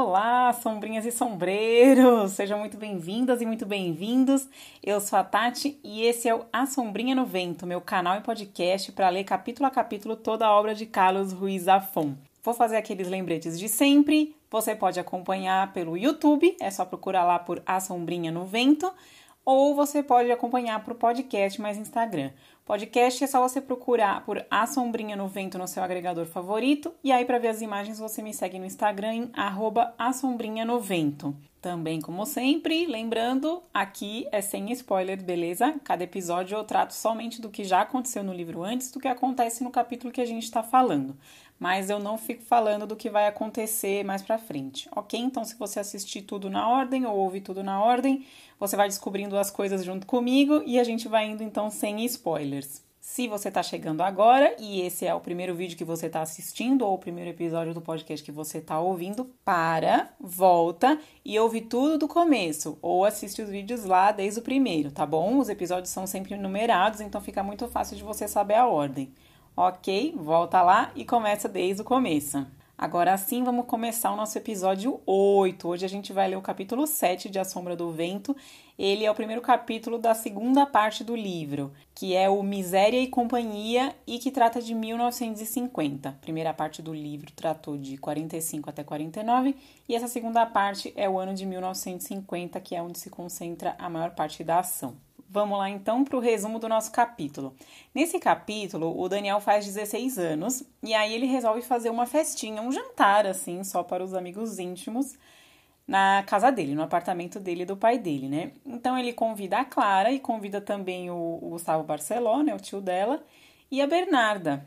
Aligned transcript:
Olá, 0.00 0.52
sombrinhas 0.52 1.04
e 1.04 1.10
sombreiros! 1.10 2.30
Sejam 2.30 2.60
muito 2.60 2.76
bem-vindas 2.76 3.42
e 3.42 3.46
muito 3.46 3.66
bem-vindos. 3.66 4.48
Eu 4.80 5.00
sou 5.00 5.18
a 5.18 5.24
Tati 5.24 5.76
e 5.82 6.04
esse 6.04 6.28
é 6.28 6.34
o 6.36 6.44
A 6.52 6.66
Sombrinha 6.66 7.16
no 7.16 7.26
Vento, 7.26 7.66
meu 7.66 7.80
canal 7.80 8.16
e 8.16 8.20
podcast 8.20 8.92
para 8.92 9.08
ler 9.08 9.24
capítulo 9.24 9.66
a 9.66 9.72
capítulo 9.72 10.14
toda 10.14 10.46
a 10.46 10.52
obra 10.52 10.72
de 10.72 10.86
Carlos 10.86 11.32
Ruiz 11.32 11.64
Zafon. 11.64 12.14
Vou 12.44 12.54
fazer 12.54 12.76
aqueles 12.76 13.08
lembretes 13.08 13.58
de 13.58 13.68
sempre. 13.68 14.36
Você 14.48 14.72
pode 14.72 15.00
acompanhar 15.00 15.72
pelo 15.72 15.96
YouTube, 15.96 16.56
é 16.60 16.70
só 16.70 16.84
procurar 16.84 17.24
lá 17.24 17.40
por 17.40 17.60
A 17.66 17.80
Sombrinha 17.80 18.30
no 18.30 18.44
Vento, 18.44 18.88
ou 19.44 19.74
você 19.74 20.00
pode 20.00 20.30
acompanhar 20.30 20.84
por 20.84 20.94
podcast 20.94 21.60
mais 21.60 21.76
Instagram. 21.76 22.30
Podcast 22.68 23.24
é 23.24 23.26
só 23.26 23.40
você 23.40 23.62
procurar 23.62 24.26
por 24.26 24.44
A 24.50 24.66
Sombrinha 24.66 25.16
no 25.16 25.26
Vento 25.26 25.56
no 25.56 25.66
seu 25.66 25.82
agregador 25.82 26.26
favorito. 26.26 26.92
E 27.02 27.10
aí, 27.10 27.24
para 27.24 27.38
ver 27.38 27.48
as 27.48 27.62
imagens, 27.62 27.98
você 27.98 28.20
me 28.20 28.34
segue 28.34 28.58
no 28.58 28.66
Instagram 28.66 29.14
em 29.14 29.30
arroba 29.32 29.94
no 30.66 30.78
Vento. 30.78 31.34
Também, 31.62 31.98
como 31.98 32.26
sempre, 32.26 32.84
lembrando, 32.84 33.62
aqui 33.72 34.28
é 34.30 34.42
sem 34.42 34.70
spoiler, 34.72 35.20
beleza? 35.24 35.76
Cada 35.82 36.04
episódio 36.04 36.58
eu 36.58 36.62
trato 36.62 36.92
somente 36.92 37.40
do 37.40 37.48
que 37.48 37.64
já 37.64 37.80
aconteceu 37.80 38.22
no 38.22 38.34
livro 38.34 38.62
antes 38.62 38.92
do 38.92 39.00
que 39.00 39.08
acontece 39.08 39.64
no 39.64 39.70
capítulo 39.70 40.12
que 40.12 40.20
a 40.20 40.26
gente 40.26 40.44
está 40.44 40.62
falando. 40.62 41.16
Mas 41.58 41.90
eu 41.90 41.98
não 41.98 42.16
fico 42.16 42.42
falando 42.42 42.86
do 42.86 42.94
que 42.94 43.10
vai 43.10 43.26
acontecer 43.26 44.04
mais 44.04 44.22
pra 44.22 44.38
frente, 44.38 44.88
ok? 44.94 45.18
Então, 45.18 45.44
se 45.44 45.56
você 45.56 45.80
assistir 45.80 46.22
tudo 46.22 46.48
na 46.48 46.68
ordem 46.68 47.04
ou 47.04 47.16
ouvir 47.16 47.40
tudo 47.40 47.62
na 47.62 47.82
ordem, 47.82 48.24
você 48.60 48.76
vai 48.76 48.88
descobrindo 48.88 49.36
as 49.36 49.50
coisas 49.50 49.84
junto 49.84 50.06
comigo 50.06 50.62
e 50.64 50.78
a 50.78 50.84
gente 50.84 51.08
vai 51.08 51.26
indo 51.26 51.42
então 51.42 51.68
sem 51.70 52.04
spoilers. 52.04 52.86
Se 53.08 53.26
você 53.26 53.48
está 53.48 53.62
chegando 53.62 54.02
agora 54.02 54.54
e 54.58 54.82
esse 54.82 55.06
é 55.06 55.14
o 55.14 55.20
primeiro 55.20 55.54
vídeo 55.54 55.78
que 55.78 55.84
você 55.84 56.06
está 56.06 56.20
assistindo 56.20 56.82
ou 56.82 56.94
o 56.94 56.98
primeiro 56.98 57.30
episódio 57.30 57.72
do 57.72 57.80
podcast 57.80 58.22
que 58.22 58.30
você 58.30 58.58
está 58.58 58.78
ouvindo, 58.78 59.30
para, 59.42 60.10
volta 60.20 61.00
e 61.24 61.38
ouve 61.38 61.62
tudo 61.62 61.96
do 61.96 62.06
começo 62.06 62.78
ou 62.82 63.06
assiste 63.06 63.40
os 63.40 63.48
vídeos 63.48 63.84
lá 63.84 64.12
desde 64.12 64.40
o 64.40 64.42
primeiro, 64.42 64.90
tá 64.90 65.06
bom? 65.06 65.38
Os 65.38 65.48
episódios 65.48 65.88
são 65.88 66.06
sempre 66.06 66.36
numerados, 66.36 67.00
então 67.00 67.18
fica 67.18 67.42
muito 67.42 67.66
fácil 67.66 67.96
de 67.96 68.04
você 68.04 68.28
saber 68.28 68.56
a 68.56 68.66
ordem. 68.66 69.10
Ok? 69.60 70.14
Volta 70.16 70.62
lá 70.62 70.92
e 70.94 71.04
começa 71.04 71.48
desde 71.48 71.82
o 71.82 71.84
começo. 71.84 72.46
Agora 72.78 73.16
sim, 73.18 73.42
vamos 73.42 73.66
começar 73.66 74.12
o 74.12 74.16
nosso 74.16 74.38
episódio 74.38 75.00
8. 75.04 75.66
Hoje 75.66 75.84
a 75.84 75.88
gente 75.88 76.12
vai 76.12 76.28
ler 76.28 76.36
o 76.36 76.40
capítulo 76.40 76.86
7 76.86 77.28
de 77.28 77.40
A 77.40 77.44
Sombra 77.44 77.74
do 77.74 77.90
Vento. 77.90 78.36
Ele 78.78 79.04
é 79.04 79.10
o 79.10 79.14
primeiro 79.16 79.42
capítulo 79.42 79.98
da 79.98 80.14
segunda 80.14 80.64
parte 80.64 81.02
do 81.02 81.16
livro, 81.16 81.72
que 81.92 82.14
é 82.14 82.30
o 82.30 82.40
Miséria 82.40 83.00
e 83.00 83.08
Companhia 83.08 83.96
e 84.06 84.20
que 84.20 84.30
trata 84.30 84.62
de 84.62 84.72
1950. 84.76 86.08
A 86.08 86.12
primeira 86.12 86.54
parte 86.54 86.80
do 86.80 86.94
livro 86.94 87.32
tratou 87.32 87.76
de 87.76 87.98
45 87.98 88.70
até 88.70 88.84
49 88.84 89.56
e 89.88 89.96
essa 89.96 90.06
segunda 90.06 90.46
parte 90.46 90.92
é 90.94 91.10
o 91.10 91.18
ano 91.18 91.34
de 91.34 91.44
1950, 91.44 92.60
que 92.60 92.76
é 92.76 92.80
onde 92.80 93.00
se 93.00 93.10
concentra 93.10 93.74
a 93.76 93.90
maior 93.90 94.12
parte 94.12 94.44
da 94.44 94.60
ação. 94.60 95.07
Vamos 95.30 95.58
lá 95.58 95.68
então 95.68 96.04
para 96.04 96.16
o 96.16 96.20
resumo 96.20 96.58
do 96.58 96.68
nosso 96.68 96.90
capítulo. 96.90 97.54
Nesse 97.94 98.18
capítulo, 98.18 98.98
o 98.98 99.08
Daniel 99.10 99.40
faz 99.40 99.66
16 99.66 100.18
anos 100.18 100.64
e 100.82 100.94
aí 100.94 101.12
ele 101.12 101.26
resolve 101.26 101.60
fazer 101.60 101.90
uma 101.90 102.06
festinha, 102.06 102.62
um 102.62 102.72
jantar 102.72 103.26
assim, 103.26 103.62
só 103.62 103.82
para 103.82 104.02
os 104.02 104.14
amigos 104.14 104.58
íntimos 104.58 105.18
na 105.86 106.22
casa 106.26 106.50
dele, 106.50 106.74
no 106.74 106.82
apartamento 106.82 107.38
dele 107.38 107.62
e 107.62 107.66
do 107.66 107.76
pai 107.76 107.98
dele, 107.98 108.26
né? 108.28 108.52
Então 108.64 108.98
ele 108.98 109.12
convida 109.12 109.58
a 109.58 109.64
Clara 109.66 110.10
e 110.10 110.18
convida 110.18 110.62
também 110.62 111.10
o, 111.10 111.38
o 111.42 111.50
Gustavo 111.50 111.84
Barceló, 111.84 112.42
né, 112.42 112.54
o 112.54 112.60
tio 112.60 112.80
dela, 112.80 113.22
e 113.70 113.82
a 113.82 113.86
Bernarda, 113.86 114.64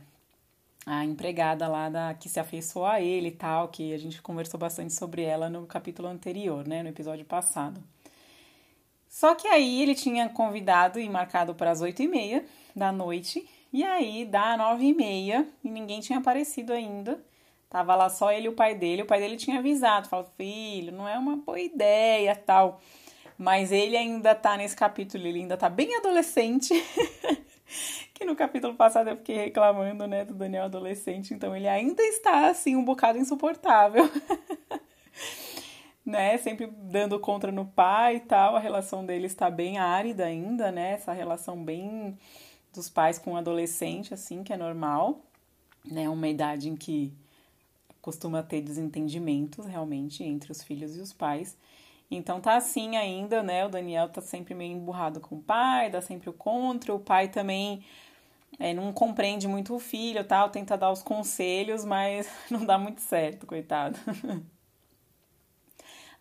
a 0.85 1.03
empregada 1.05 1.67
lá 1.67 1.89
da 1.89 2.13
que 2.13 2.29
se 2.29 2.39
afeiçoou 2.39 2.85
a 2.85 3.01
ele 3.01 3.29
e 3.29 3.31
tal, 3.31 3.67
que 3.69 3.93
a 3.93 3.97
gente 3.97 4.21
conversou 4.21 4.59
bastante 4.59 4.93
sobre 4.93 5.23
ela 5.23 5.49
no 5.49 5.65
capítulo 5.65 6.07
anterior, 6.07 6.67
né, 6.67 6.83
no 6.83 6.89
episódio 6.89 7.25
passado. 7.25 7.81
Só 9.11 9.35
que 9.35 9.45
aí 9.45 9.81
ele 9.81 9.93
tinha 9.93 10.29
convidado 10.29 10.97
e 10.97 11.09
marcado 11.09 11.53
para 11.53 11.69
as 11.69 11.81
oito 11.81 12.01
e 12.01 12.07
meia 12.07 12.45
da 12.73 12.93
noite. 12.93 13.45
E 13.71 13.83
aí 13.83 14.23
dá 14.23 14.55
nove 14.55 14.85
e 14.85 14.93
meia 14.93 15.45
e 15.61 15.69
ninguém 15.69 15.99
tinha 15.99 16.19
aparecido 16.19 16.71
ainda. 16.71 17.21
Tava 17.69 17.93
lá 17.93 18.09
só 18.09 18.31
ele 18.31 18.45
e 18.45 18.49
o 18.49 18.53
pai 18.53 18.73
dele. 18.73 19.01
O 19.01 19.05
pai 19.05 19.19
dele 19.19 19.35
tinha 19.35 19.59
avisado, 19.59 20.07
falou: 20.07 20.31
filho, 20.37 20.93
não 20.93 21.05
é 21.05 21.17
uma 21.19 21.35
boa 21.35 21.59
ideia 21.59 22.33
tal. 22.37 22.79
Mas 23.37 23.73
ele 23.73 23.97
ainda 23.97 24.33
tá 24.33 24.55
nesse 24.55 24.77
capítulo, 24.77 25.27
ele 25.27 25.39
ainda 25.39 25.57
tá 25.57 25.67
bem 25.67 25.93
adolescente. 25.97 26.73
que 28.15 28.23
no 28.23 28.33
capítulo 28.33 28.75
passado 28.75 29.09
eu 29.09 29.17
fiquei 29.17 29.35
reclamando, 29.35 30.07
né, 30.07 30.23
do 30.23 30.33
Daniel 30.33 30.65
adolescente. 30.65 31.33
Então 31.33 31.53
ele 31.53 31.67
ainda 31.67 32.01
está, 32.01 32.47
assim, 32.47 32.77
um 32.77 32.85
bocado 32.85 33.17
insuportável. 33.17 34.09
né, 36.05 36.37
sempre 36.37 36.67
dando 36.67 37.19
contra 37.19 37.51
no 37.51 37.65
pai 37.65 38.17
e 38.17 38.19
tal, 38.21 38.55
a 38.55 38.59
relação 38.59 39.05
deles 39.05 39.31
está 39.31 39.49
bem 39.49 39.77
árida 39.77 40.25
ainda, 40.25 40.71
né, 40.71 40.93
essa 40.93 41.13
relação 41.13 41.63
bem 41.63 42.17
dos 42.73 42.89
pais 42.89 43.19
com 43.19 43.33
o 43.33 43.37
adolescente, 43.37 44.13
assim, 44.13 44.43
que 44.43 44.53
é 44.53 44.57
normal, 44.57 45.19
né, 45.85 46.09
uma 46.09 46.27
idade 46.27 46.69
em 46.69 46.75
que 46.75 47.13
costuma 48.01 48.41
ter 48.41 48.61
desentendimentos, 48.61 49.65
realmente, 49.65 50.23
entre 50.23 50.51
os 50.51 50.63
filhos 50.63 50.95
e 50.97 51.01
os 51.01 51.13
pais, 51.13 51.55
então 52.09 52.41
tá 52.41 52.55
assim 52.57 52.97
ainda, 52.97 53.43
né, 53.43 53.65
o 53.65 53.69
Daniel 53.69 54.09
tá 54.09 54.21
sempre 54.21 54.53
meio 54.55 54.73
emburrado 54.73 55.19
com 55.19 55.35
o 55.35 55.41
pai, 55.41 55.89
dá 55.89 56.01
sempre 56.01 56.29
o 56.29 56.33
contra, 56.33 56.93
o 56.93 56.99
pai 56.99 57.29
também 57.29 57.83
é, 58.59 58.73
não 58.73 58.91
compreende 58.91 59.47
muito 59.47 59.75
o 59.75 59.79
filho, 59.79 60.23
tal, 60.23 60.49
tenta 60.49 60.77
dar 60.77 60.91
os 60.91 61.01
conselhos, 61.01 61.85
mas 61.85 62.27
não 62.49 62.65
dá 62.65 62.77
muito 62.77 63.01
certo, 63.01 63.45
coitado. 63.45 63.97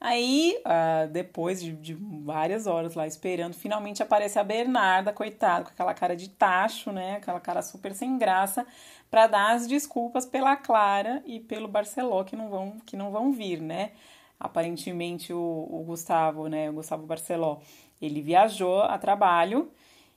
Aí, 0.01 0.57
uh, 0.65 1.09
depois 1.11 1.61
de, 1.61 1.73
de, 1.73 1.95
várias 1.95 2.67
horas 2.67 2.95
lá 2.95 3.07
esperando, 3.07 3.53
finalmente 3.53 4.03
aparece 4.03 4.39
a 4.39 4.45
Bernarda, 4.45 5.13
coitada, 5.13 5.65
com 5.65 5.71
aquela 5.71 5.93
cara 5.93 6.17
de 6.17 6.31
tacho, 6.31 6.91
né? 6.91 7.17
Aquela 7.17 7.39
cara 7.39 7.61
super 7.61 7.93
sem 7.95 8.17
graça, 8.17 8.67
para 9.11 9.27
dar 9.27 9.55
as 9.55 9.67
desculpas 9.67 10.25
pela 10.25 10.57
Clara 10.57 11.23
e 11.27 11.39
pelo 11.39 11.69
Barceló 11.69 12.25
que 12.25 12.35
não 12.35 12.49
vão, 12.49 12.79
que 12.87 12.97
não 12.97 13.11
vão 13.11 13.31
vir, 13.31 13.61
né? 13.61 13.93
Aparentemente 14.39 15.35
o, 15.35 15.69
o 15.71 15.85
Gustavo, 15.85 16.49
né? 16.49 16.71
O 16.71 16.75
Gustavo 16.75 17.07
Barceló, 17.07 17.59
ele 18.01 18.23
viajou 18.23 18.81
a 18.83 18.97
trabalho 18.97 19.71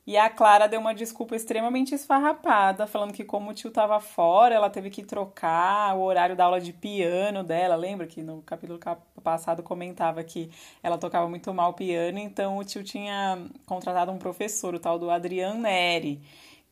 e 0.06 0.18
a 0.18 0.30
Clara 0.30 0.68
deu 0.68 0.82
uma 0.82 0.94
desculpa 0.94 1.34
extremamente 1.34 1.96
esfarrapada, 1.96 2.86
falando 2.86 3.14
que 3.14 3.24
como 3.24 3.52
o 3.52 3.54
tio 3.54 3.72
tava 3.72 4.02
fora, 4.02 4.54
ela 4.54 4.70
teve 4.70 4.90
que 4.90 5.02
trocar 5.02 5.96
o 5.96 6.02
horário 6.02 6.36
da 6.36 6.44
aula 6.44 6.60
de 6.60 6.74
piano 6.74 7.42
dela. 7.42 7.76
Lembra 7.76 8.06
que 8.06 8.22
no 8.22 8.42
capítulo 8.42 8.78
passado 9.24 9.64
comentava 9.64 10.22
que 10.22 10.52
ela 10.82 10.98
tocava 10.98 11.30
muito 11.30 11.54
mal 11.54 11.74
piano, 11.74 12.20
então 12.20 12.58
o 12.58 12.66
tio 12.66 12.84
tinha 12.84 13.48
contratado 13.66 14.12
um 14.12 14.18
professor, 14.18 14.76
o 14.76 14.80
tal 14.80 15.00
do 15.00 15.10
Adrian 15.10 15.54
Neri, 15.54 16.22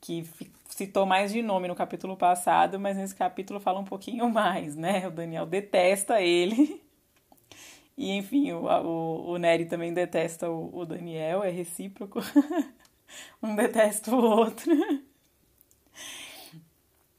que 0.01 0.27
citou 0.67 1.05
mais 1.05 1.31
de 1.31 1.41
nome 1.41 1.69
no 1.69 1.75
capítulo 1.75 2.17
passado, 2.17 2.77
mas 2.79 2.97
nesse 2.97 3.15
capítulo 3.15 3.61
fala 3.61 3.79
um 3.79 3.85
pouquinho 3.85 4.27
mais, 4.31 4.75
né? 4.75 5.07
O 5.07 5.11
Daniel 5.11 5.45
detesta 5.45 6.21
ele. 6.21 6.81
E 7.97 8.11
enfim, 8.11 8.51
o, 8.51 8.65
o, 8.65 9.31
o 9.31 9.37
Neri 9.37 9.65
também 9.65 9.93
detesta 9.93 10.49
o, 10.49 10.79
o 10.79 10.85
Daniel, 10.85 11.43
é 11.43 11.49
recíproco. 11.49 12.19
um 13.41 13.55
detesta 13.55 14.15
o 14.15 14.23
outro. 14.23 14.71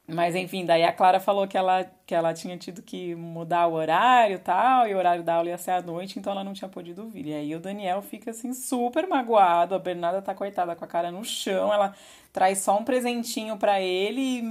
Mas 0.06 0.34
enfim, 0.34 0.66
daí 0.66 0.82
a 0.82 0.92
Clara 0.92 1.20
falou 1.20 1.46
que 1.46 1.56
ela, 1.56 1.84
que 2.04 2.14
ela 2.14 2.34
tinha 2.34 2.56
tido 2.58 2.82
que 2.82 3.14
mudar 3.14 3.66
o 3.68 3.72
horário 3.74 4.36
e 4.36 4.38
tal, 4.38 4.86
e 4.86 4.94
o 4.94 4.98
horário 4.98 5.22
da 5.22 5.36
aula 5.36 5.48
ia 5.48 5.56
ser 5.56 5.70
à 5.70 5.80
noite, 5.82 6.18
então 6.18 6.32
ela 6.32 6.44
não 6.44 6.52
tinha 6.52 6.68
podido 6.68 7.08
vir. 7.08 7.26
E 7.26 7.34
aí 7.34 7.54
o 7.54 7.60
Daniel 7.60 8.02
fica 8.02 8.30
assim 8.32 8.52
super 8.52 9.06
magoado, 9.06 9.74
a 9.74 9.78
Bernarda 9.78 10.20
tá 10.20 10.34
coitada 10.34 10.74
com 10.76 10.84
a 10.84 10.88
cara 10.88 11.10
no 11.10 11.24
chão, 11.24 11.72
ela 11.72 11.94
traz 12.32 12.58
só 12.58 12.78
um 12.78 12.84
presentinho 12.84 13.56
para 13.56 13.80
ele, 13.80 14.42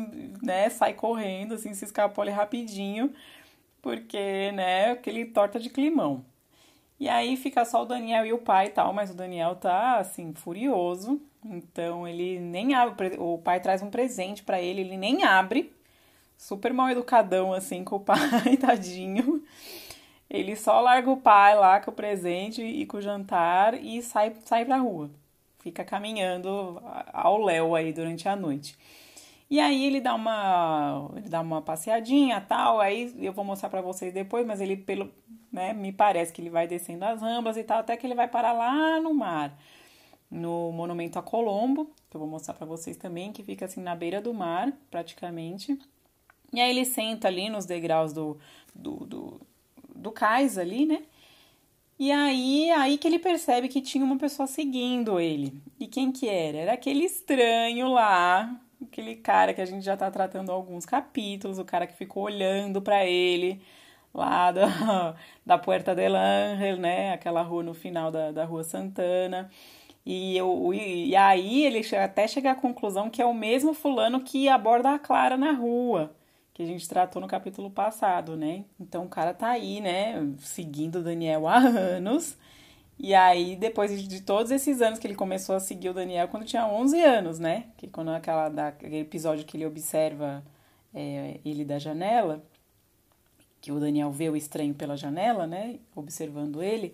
né, 0.42 0.70
sai 0.70 0.94
correndo, 0.94 1.54
assim, 1.56 1.74
se 1.74 1.86
escapou 1.86 2.22
ali 2.24 2.32
rapidinho, 2.32 3.14
porque, 3.82 4.52
né, 4.54 4.92
aquele 4.92 5.26
torta 5.26 5.60
de 5.60 5.70
climão. 5.70 6.26
E 7.00 7.10
aí 7.10 7.36
fica 7.38 7.66
só 7.66 7.84
o 7.84 7.86
Daniel 7.86 8.26
e 8.26 8.34
o 8.34 8.38
pai 8.40 8.68
e 8.68 8.70
tal, 8.70 8.94
mas 8.94 9.12
o 9.12 9.16
Daniel 9.16 9.56
tá 9.56 9.98
assim 9.98 10.34
furioso. 10.34 11.22
Então 11.46 12.08
ele 12.08 12.40
nem 12.40 12.74
abre, 12.76 13.16
o 13.18 13.38
pai 13.38 13.60
traz 13.60 13.82
um 13.82 13.90
presente 13.90 14.44
para 14.44 14.62
ele, 14.62 14.82
ele 14.82 14.98
nem 14.98 15.24
abre. 15.24 15.74
Super 16.38 16.74
mal 16.74 16.90
educadão 16.90 17.54
assim 17.54 17.84
com 17.84 17.98
o 17.98 18.00
pai, 18.00 18.58
tadinho. 18.60 19.44
Ele 20.30 20.56
só 20.56 20.80
larga 20.80 21.10
o 21.10 21.18
pai 21.18 21.56
lá 21.56 21.80
com 21.80 21.92
o 21.92 21.94
presente 21.94 22.62
e 22.64 22.86
com 22.86 22.98
o 22.98 23.02
jantar 23.02 23.74
e 23.76 24.02
sai 24.02 24.34
sai 24.46 24.66
pra 24.66 24.78
rua. 24.78 25.10
Fica 25.60 25.84
caminhando 25.84 26.82
ao 27.14 27.38
léu 27.44 27.76
aí 27.76 27.94
durante 27.94 28.28
a 28.28 28.36
noite. 28.36 28.78
E 29.50 29.60
aí 29.60 29.86
ele 29.86 30.00
dá 30.00 30.16
uma 30.16 31.12
ele 31.18 31.30
dá 31.30 31.42
uma 31.42 31.62
passeadinha, 31.62 32.40
tal, 32.42 32.80
aí 32.80 33.14
eu 33.20 33.34
vou 33.34 33.44
mostrar 33.44 33.70
para 33.70 33.82
vocês 33.82 34.14
depois, 34.14 34.46
mas 34.48 34.62
ele 34.62 34.78
pelo 34.78 35.12
né? 35.52 35.74
Me 35.74 35.92
parece 35.92 36.32
que 36.32 36.42
ele 36.42 36.50
vai 36.50 36.68
descendo 36.68 37.04
as 37.06 37.22
rambas 37.22 37.58
e 37.58 37.64
tal, 37.64 37.80
até 37.80 37.98
que 37.98 38.08
ele 38.08 38.16
vai 38.16 38.28
parar 38.28 38.54
lá 38.54 39.00
no 39.02 39.14
mar, 39.14 39.54
no 40.32 40.72
Monumento 40.72 41.20
a 41.20 41.22
Colombo, 41.22 41.92
que 42.10 42.16
eu 42.16 42.20
vou 42.20 42.30
mostrar 42.30 42.54
para 42.54 42.66
vocês 42.66 42.98
também, 42.98 43.34
que 43.34 43.44
fica 43.44 43.66
assim 43.66 43.82
na 43.82 43.96
beira 43.96 44.22
do 44.22 44.34
mar, 44.34 44.72
praticamente. 44.90 45.78
E 46.54 46.60
aí 46.60 46.70
ele 46.70 46.86
senta 46.86 47.28
ali 47.28 47.50
nos 47.50 47.66
degraus 47.66 48.14
do, 48.14 48.38
do, 48.74 49.06
do 49.06 49.42
do 50.02 50.12
cais 50.12 50.58
ali, 50.58 50.86
né? 50.86 51.04
E 52.00 52.12
aí, 52.12 52.72
aí 52.72 52.98
que 52.98 53.08
ele 53.08 53.20
percebe 53.20 53.68
que 53.68 53.82
tinha 53.82 54.04
uma 54.04 54.18
pessoa 54.18 54.48
seguindo 54.48 55.20
ele. 55.20 55.54
E 55.80 55.88
quem 55.88 56.12
que 56.12 56.28
era? 56.28 56.58
Era 56.58 56.74
aquele 56.74 57.06
estranho 57.06 57.90
lá, 57.90 58.60
aquele 58.82 59.16
cara 59.16 59.54
que 59.54 59.62
a 59.62 59.66
gente 59.66 59.86
já 59.86 59.96
tá 59.96 60.10
tratando 60.10 60.52
alguns 60.52 60.86
capítulos, 60.86 61.60
o 61.60 61.66
cara 61.66 61.86
que 61.86 61.94
ficou 61.94 62.24
olhando 62.24 62.82
para 62.82 63.06
ele 63.06 63.62
lá 64.14 64.52
da, 64.52 65.16
da 65.46 65.58
Puerta 65.60 65.94
del 65.94 66.16
Ángel, 66.16 66.78
né? 66.78 67.14
Aquela 67.14 67.44
rua 67.44 67.62
no 67.64 67.74
final 67.74 68.12
da, 68.12 68.32
da 68.32 68.46
Rua 68.46 68.64
Santana. 68.64 69.52
E, 70.06 70.36
eu, 70.36 70.74
e 70.74 71.16
aí 71.16 71.64
ele 71.66 71.82
até 71.96 72.28
chega 72.28 72.52
à 72.52 72.56
conclusão 72.56 73.10
que 73.10 73.22
é 73.22 73.26
o 73.26 73.34
mesmo 73.34 73.74
fulano 73.74 74.22
que 74.22 74.50
aborda 74.50 74.92
a 74.92 75.00
Clara 75.00 75.38
na 75.38 75.52
rua, 75.52 76.16
que 76.54 76.64
a 76.64 76.66
gente 76.66 76.88
tratou 76.90 77.22
no 77.22 77.28
capítulo 77.28 77.70
passado, 77.70 78.36
né? 78.36 78.66
Então 78.80 79.06
o 79.06 79.10
cara 79.10 79.34
tá 79.34 79.50
aí, 79.50 79.80
né, 79.80 80.16
seguindo 80.40 81.04
Daniel 81.04 81.48
há 81.48 81.58
anos. 81.62 82.38
E 83.04 83.16
aí, 83.16 83.56
depois 83.56 84.08
de 84.08 84.22
todos 84.22 84.52
esses 84.52 84.80
anos 84.82 85.00
que 85.00 85.08
ele 85.08 85.16
começou 85.16 85.56
a 85.56 85.60
seguir 85.60 85.90
o 85.90 85.94
Daniel, 85.94 86.28
quando 86.28 86.46
tinha 86.46 86.68
11 86.68 87.02
anos, 87.02 87.40
né? 87.40 87.66
Que 87.78 87.88
quando 87.88 88.10
aquela, 88.12 88.48
daquele 88.50 89.00
episódio 89.00 89.44
que 89.44 89.58
ele 89.58 89.66
observa 89.66 90.44
é, 90.94 91.40
ele 91.44 91.66
da 91.66 91.80
janela, 91.80 92.44
que 93.60 93.72
o 93.72 93.80
Daniel 93.80 94.12
vê 94.12 94.30
o 94.30 94.36
estranho 94.36 94.74
pela 94.76 94.96
janela, 94.96 95.48
né? 95.48 95.80
Observando 95.96 96.62
ele. 96.62 96.94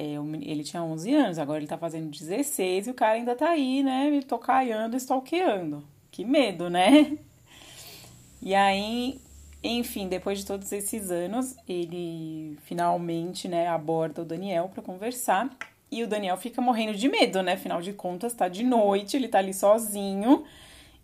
É, 0.00 0.14
ele 0.42 0.62
tinha 0.62 0.80
11 0.80 1.12
anos, 1.12 1.38
agora 1.40 1.58
ele 1.58 1.66
tá 1.66 1.76
fazendo 1.76 2.08
16 2.08 2.86
e 2.86 2.90
o 2.90 2.94
cara 2.94 3.14
ainda 3.14 3.34
tá 3.34 3.48
aí, 3.48 3.82
né? 3.82 4.08
Me 4.08 4.22
tocaiando, 4.22 4.96
stalkeando. 4.96 5.82
Que 6.12 6.24
medo, 6.24 6.70
né? 6.70 7.18
E 8.40 8.54
aí, 8.54 9.20
enfim, 9.64 10.06
depois 10.06 10.38
de 10.38 10.46
todos 10.46 10.70
esses 10.70 11.10
anos, 11.10 11.56
ele 11.68 12.56
finalmente, 12.62 13.48
né, 13.48 13.66
aborda 13.66 14.22
o 14.22 14.24
Daniel 14.24 14.70
para 14.72 14.80
conversar. 14.80 15.50
E 15.90 16.04
o 16.04 16.06
Daniel 16.06 16.36
fica 16.36 16.62
morrendo 16.62 16.96
de 16.96 17.08
medo, 17.08 17.42
né? 17.42 17.54
Afinal 17.54 17.82
de 17.82 17.92
contas, 17.92 18.32
tá 18.32 18.46
de 18.46 18.62
noite, 18.62 19.16
ele 19.16 19.26
tá 19.26 19.38
ali 19.38 19.52
sozinho. 19.52 20.44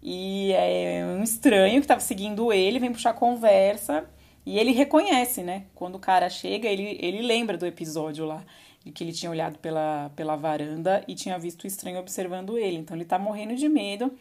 E 0.01 0.53
é 0.53 1.05
um 1.19 1.25
estranho 1.25 1.81
que 1.81 1.89
tava 1.89 1.99
seguindo 2.01 2.53
ele, 2.53 2.79
vem 2.79 2.93
puxar 2.93 3.15
conversa. 3.15 4.09
E 4.47 4.57
ele 4.57 4.71
reconhece, 4.71 5.43
né? 5.43 5.65
Quando 5.75 5.97
o 5.97 5.99
cara 5.99 6.31
chega, 6.31 6.69
ele, 6.69 6.97
ele 7.03 7.21
lembra 7.21 7.59
do 7.59 7.67
episódio 7.67 8.25
lá 8.25 8.45
que 8.93 9.05
ele 9.05 9.13
tinha 9.13 9.31
olhado 9.31 9.59
pela, 9.59 10.11
pela 10.15 10.37
varanda 10.37 11.05
e 11.09 11.15
tinha 11.15 11.39
visto 11.39 11.65
o 11.65 11.67
estranho 11.67 11.99
observando 11.99 12.59
ele. 12.59 12.77
Então 12.79 12.97
ele 12.97 13.05
tá 13.05 13.19
morrendo 13.19 13.55
de 13.55 13.69
medo. 13.69 14.13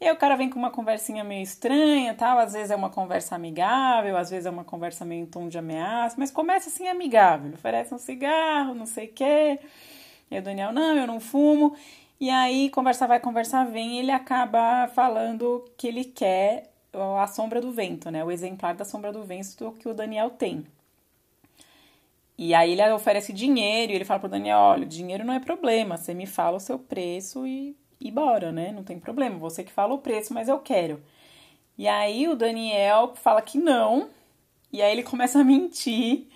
E 0.00 0.06
aí 0.06 0.12
o 0.12 0.16
cara 0.16 0.36
vem 0.36 0.50
com 0.50 0.58
uma 0.58 0.70
conversinha 0.70 1.24
meio 1.24 1.42
estranha, 1.42 2.14
tal, 2.14 2.38
às 2.38 2.52
vezes 2.52 2.70
é 2.70 2.76
uma 2.76 2.90
conversa 2.90 3.36
amigável, 3.36 4.16
às 4.16 4.28
vezes 4.28 4.44
é 4.46 4.50
uma 4.50 4.64
conversa 4.64 5.04
meio 5.04 5.22
em 5.22 5.26
tom 5.26 5.48
de 5.48 5.56
ameaça, 5.56 6.16
mas 6.18 6.30
começa 6.30 6.68
assim 6.68 6.88
amigável, 6.88 7.46
ele 7.46 7.54
oferece 7.54 7.94
um 7.94 7.98
cigarro, 7.98 8.74
não 8.74 8.86
sei 8.86 9.06
o 9.06 9.12
quê. 9.12 9.58
E 10.30 10.38
o 10.38 10.42
Daniel, 10.42 10.72
não, 10.72 10.96
eu 10.96 11.06
não 11.06 11.20
fumo. 11.20 11.76
E 12.20 12.28
aí, 12.30 12.70
conversa 12.70 13.06
vai, 13.06 13.20
conversa 13.20 13.64
vem, 13.64 13.98
ele 13.98 14.10
acaba 14.10 14.88
falando 14.88 15.64
que 15.76 15.86
ele 15.86 16.04
quer 16.04 16.70
a 17.20 17.26
sombra 17.26 17.60
do 17.60 17.72
vento, 17.72 18.10
né? 18.10 18.24
O 18.24 18.30
exemplar 18.30 18.74
da 18.74 18.84
sombra 18.84 19.12
do 19.12 19.24
vento 19.24 19.72
que 19.78 19.88
o 19.88 19.94
Daniel 19.94 20.30
tem. 20.30 20.66
E 22.36 22.52
aí 22.54 22.72
ele 22.72 22.92
oferece 22.92 23.32
dinheiro 23.32 23.92
e 23.92 23.94
ele 23.94 24.04
fala 24.04 24.20
pro 24.20 24.28
Daniel, 24.28 24.58
olha, 24.58 24.86
dinheiro 24.86 25.24
não 25.24 25.34
é 25.34 25.38
problema, 25.38 25.96
você 25.96 26.12
me 26.12 26.26
fala 26.26 26.56
o 26.56 26.60
seu 26.60 26.78
preço 26.78 27.46
e, 27.46 27.76
e 28.00 28.10
bora, 28.10 28.50
né? 28.50 28.72
Não 28.72 28.82
tem 28.82 28.98
problema, 28.98 29.38
você 29.38 29.62
que 29.62 29.72
fala 29.72 29.94
o 29.94 29.98
preço, 29.98 30.34
mas 30.34 30.48
eu 30.48 30.58
quero. 30.58 31.00
E 31.78 31.86
aí 31.86 32.28
o 32.28 32.36
Daniel 32.36 33.14
fala 33.14 33.40
que 33.40 33.58
não, 33.58 34.10
e 34.72 34.82
aí 34.82 34.92
ele 34.92 35.02
começa 35.04 35.40
a 35.40 35.44
mentir 35.44 36.26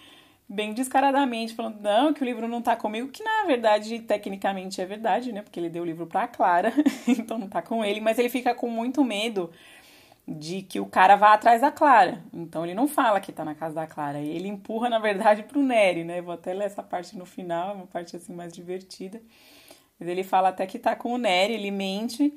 bem 0.48 0.72
descaradamente, 0.72 1.54
falando 1.54 1.80
não, 1.80 2.14
que 2.14 2.22
o 2.22 2.24
livro 2.24 2.48
não 2.48 2.62
tá 2.62 2.74
comigo, 2.74 3.08
que 3.08 3.22
na 3.22 3.44
verdade, 3.44 3.98
tecnicamente 4.00 4.80
é 4.80 4.86
verdade, 4.86 5.32
né? 5.32 5.42
Porque 5.42 5.58
ele 5.58 5.68
deu 5.68 5.82
o 5.82 5.86
livro 5.86 6.06
pra 6.06 6.28
Clara, 6.28 6.72
então 7.08 7.38
não 7.38 7.48
tá 7.48 7.60
com 7.60 7.84
ele, 7.84 8.00
mas 8.00 8.18
ele 8.18 8.28
fica 8.28 8.54
com 8.54 8.70
muito 8.70 9.04
medo 9.04 9.50
de 10.28 10.60
que 10.60 10.78
o 10.78 10.84
cara 10.84 11.16
vá 11.16 11.32
atrás 11.32 11.62
da 11.62 11.72
Clara. 11.72 12.22
Então 12.32 12.64
ele 12.64 12.74
não 12.74 12.86
fala 12.86 13.20
que 13.20 13.32
tá 13.32 13.44
na 13.44 13.54
casa 13.54 13.76
da 13.76 13.86
Clara, 13.86 14.18
ele 14.18 14.46
empurra 14.46 14.90
na 14.90 14.98
verdade 14.98 15.42
pro 15.42 15.62
Nery, 15.62 16.04
né? 16.04 16.20
Vou 16.20 16.34
até 16.34 16.52
ler 16.52 16.66
essa 16.66 16.82
parte 16.82 17.16
no 17.16 17.24
final, 17.24 17.74
uma 17.74 17.86
parte 17.86 18.14
assim 18.14 18.34
mais 18.34 18.52
divertida. 18.52 19.22
Mas 19.98 20.08
ele 20.08 20.22
fala 20.22 20.50
até 20.50 20.66
que 20.66 20.78
tá 20.78 20.94
com 20.94 21.14
o 21.14 21.18
Nery, 21.18 21.54
ele 21.54 21.70
mente. 21.70 22.32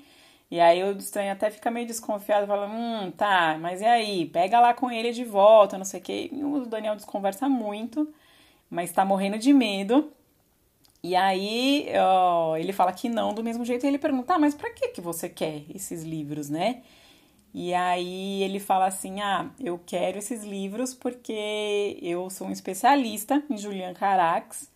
E 0.49 0.59
aí 0.59 0.83
o 0.83 0.97
estranho 0.97 1.31
até 1.33 1.49
fica 1.51 1.69
meio 1.71 1.85
desconfiado, 1.87 2.47
fala: 2.47 2.67
"Hum, 2.67 3.11
tá, 3.11 3.57
mas 3.59 3.81
e 3.81 3.85
aí? 3.85 4.25
Pega 4.27 4.59
lá 4.59 4.73
com 4.73 4.89
ele 4.91 5.11
de 5.11 5.23
volta, 5.25 5.77
não 5.77 5.85
sei 5.85 5.99
o 5.99 6.03
quê". 6.03 6.29
E 6.31 6.43
o 6.43 6.65
Daniel 6.65 6.95
desconversa 6.95 7.49
muito, 7.49 8.07
mas 8.69 8.91
tá 8.91 9.05
morrendo 9.05 9.37
de 9.37 9.53
medo. 9.53 10.11
E 11.03 11.15
aí 11.15 11.87
ó, 11.99 12.57
ele 12.57 12.73
fala 12.73 12.93
que 12.93 13.09
não 13.09 13.33
do 13.33 13.43
mesmo 13.43 13.65
jeito 13.65 13.85
e 13.85 13.87
ele 13.89 13.99
pergunta: 13.99 14.35
"Ah, 14.35 14.39
mas 14.39 14.55
para 14.55 14.71
que 14.71 14.89
que 14.89 15.01
você 15.01 15.29
quer 15.29 15.63
esses 15.73 16.03
livros, 16.03 16.49
né?" 16.49 16.83
E 17.53 17.73
aí 17.73 18.43
ele 18.43 18.59
fala 18.59 18.87
assim: 18.87 19.21
Ah, 19.21 19.49
eu 19.59 19.79
quero 19.85 20.17
esses 20.17 20.43
livros 20.43 20.93
porque 20.93 21.97
eu 22.01 22.29
sou 22.29 22.47
um 22.47 22.51
especialista 22.51 23.43
em 23.49 23.57
Julian 23.57 23.93
Carax 23.93 24.71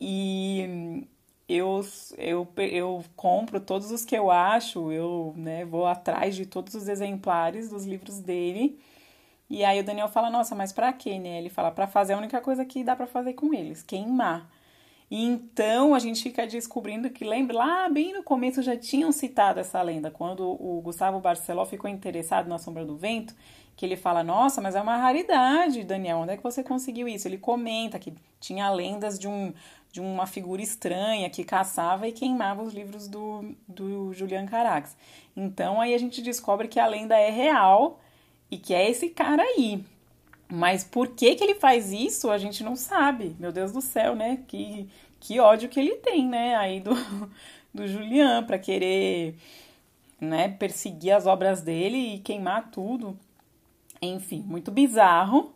e 0.00 1.06
eu, 1.48 1.80
eu, 2.18 2.48
eu 2.58 3.04
compro 3.16 3.60
todos 3.60 3.90
os 3.92 4.04
que 4.04 4.16
eu 4.16 4.30
acho, 4.30 4.90
eu 4.92 5.34
né, 5.36 5.64
vou 5.64 5.86
atrás 5.86 6.34
de 6.36 6.46
todos 6.46 6.74
os 6.74 6.88
exemplares 6.88 7.70
dos 7.70 7.84
livros 7.86 8.20
dele. 8.20 8.80
E 9.50 9.64
aí 9.64 9.80
o 9.80 9.84
Daniel 9.84 10.08
fala: 10.08 10.30
Nossa, 10.30 10.54
mas 10.54 10.72
pra 10.72 10.92
quê, 10.92 11.18
né? 11.18 11.38
Ele 11.38 11.50
fala: 11.50 11.70
Pra 11.72 11.86
fazer 11.88 12.14
a 12.14 12.18
única 12.18 12.40
coisa 12.40 12.64
que 12.64 12.84
dá 12.84 12.96
para 12.96 13.06
fazer 13.06 13.34
com 13.34 13.54
eles, 13.54 13.82
queimar. 13.82 14.50
Então 15.14 15.94
a 15.94 15.98
gente 15.98 16.22
fica 16.22 16.46
descobrindo 16.46 17.10
que, 17.10 17.22
lembra, 17.22 17.54
lá 17.54 17.86
bem 17.90 18.14
no 18.14 18.22
começo 18.22 18.62
já 18.62 18.74
tinham 18.74 19.12
citado 19.12 19.60
essa 19.60 19.82
lenda, 19.82 20.10
quando 20.10 20.40
o 20.40 20.80
Gustavo 20.80 21.20
Barceló 21.20 21.66
ficou 21.66 21.90
interessado 21.90 22.48
na 22.48 22.56
Sombra 22.56 22.82
do 22.82 22.96
Vento, 22.96 23.34
que 23.76 23.84
ele 23.84 23.94
fala: 23.94 24.24
Nossa, 24.24 24.62
mas 24.62 24.74
é 24.74 24.80
uma 24.80 24.96
raridade, 24.96 25.84
Daniel, 25.84 26.16
onde 26.16 26.32
é 26.32 26.36
que 26.38 26.42
você 26.42 26.64
conseguiu 26.64 27.06
isso? 27.06 27.28
Ele 27.28 27.36
comenta 27.36 27.98
que 27.98 28.14
tinha 28.40 28.70
lendas 28.70 29.18
de, 29.18 29.28
um, 29.28 29.52
de 29.92 30.00
uma 30.00 30.26
figura 30.26 30.62
estranha 30.62 31.28
que 31.28 31.44
caçava 31.44 32.08
e 32.08 32.12
queimava 32.12 32.62
os 32.62 32.72
livros 32.72 33.06
do, 33.06 33.54
do 33.68 34.14
Julian 34.14 34.46
Carax. 34.46 34.96
Então 35.36 35.78
aí 35.78 35.92
a 35.94 35.98
gente 35.98 36.22
descobre 36.22 36.68
que 36.68 36.80
a 36.80 36.86
lenda 36.86 37.18
é 37.18 37.28
real 37.28 38.00
e 38.50 38.56
que 38.56 38.72
é 38.72 38.88
esse 38.88 39.10
cara 39.10 39.42
aí. 39.42 39.84
Mas 40.54 40.84
por 40.84 41.08
que, 41.08 41.34
que 41.34 41.42
ele 41.42 41.54
faz 41.54 41.92
isso, 41.92 42.30
a 42.30 42.36
gente 42.36 42.62
não 42.62 42.76
sabe. 42.76 43.34
Meu 43.40 43.50
Deus 43.50 43.72
do 43.72 43.80
céu, 43.80 44.14
né? 44.14 44.40
Que, 44.46 44.86
que 45.22 45.38
ódio 45.38 45.68
que 45.68 45.78
ele 45.78 45.94
tem, 45.96 46.26
né? 46.26 46.56
Aí 46.56 46.80
do, 46.80 46.94
do 47.72 47.86
Julian 47.86 48.42
para 48.42 48.58
querer 48.58 49.36
né, 50.20 50.48
perseguir 50.48 51.12
as 51.12 51.26
obras 51.26 51.62
dele 51.62 52.16
e 52.16 52.18
queimar 52.18 52.70
tudo. 52.70 53.16
Enfim, 54.00 54.42
muito 54.42 54.72
bizarro. 54.72 55.54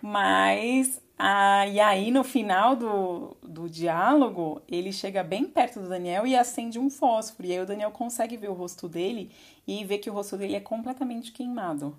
Mas 0.00 1.02
ah, 1.18 1.66
e 1.66 1.80
aí, 1.80 2.10
no 2.12 2.22
final 2.22 2.76
do, 2.76 3.36
do 3.42 3.68
diálogo, 3.68 4.62
ele 4.68 4.92
chega 4.92 5.24
bem 5.24 5.44
perto 5.46 5.80
do 5.80 5.88
Daniel 5.88 6.26
e 6.26 6.36
acende 6.36 6.78
um 6.78 6.88
fósforo. 6.88 7.48
E 7.48 7.52
aí 7.52 7.60
o 7.60 7.66
Daniel 7.66 7.90
consegue 7.90 8.36
ver 8.36 8.50
o 8.50 8.54
rosto 8.54 8.88
dele 8.88 9.32
e 9.66 9.84
vê 9.84 9.98
que 9.98 10.10
o 10.10 10.12
rosto 10.12 10.36
dele 10.36 10.54
é 10.54 10.60
completamente 10.60 11.32
queimado. 11.32 11.96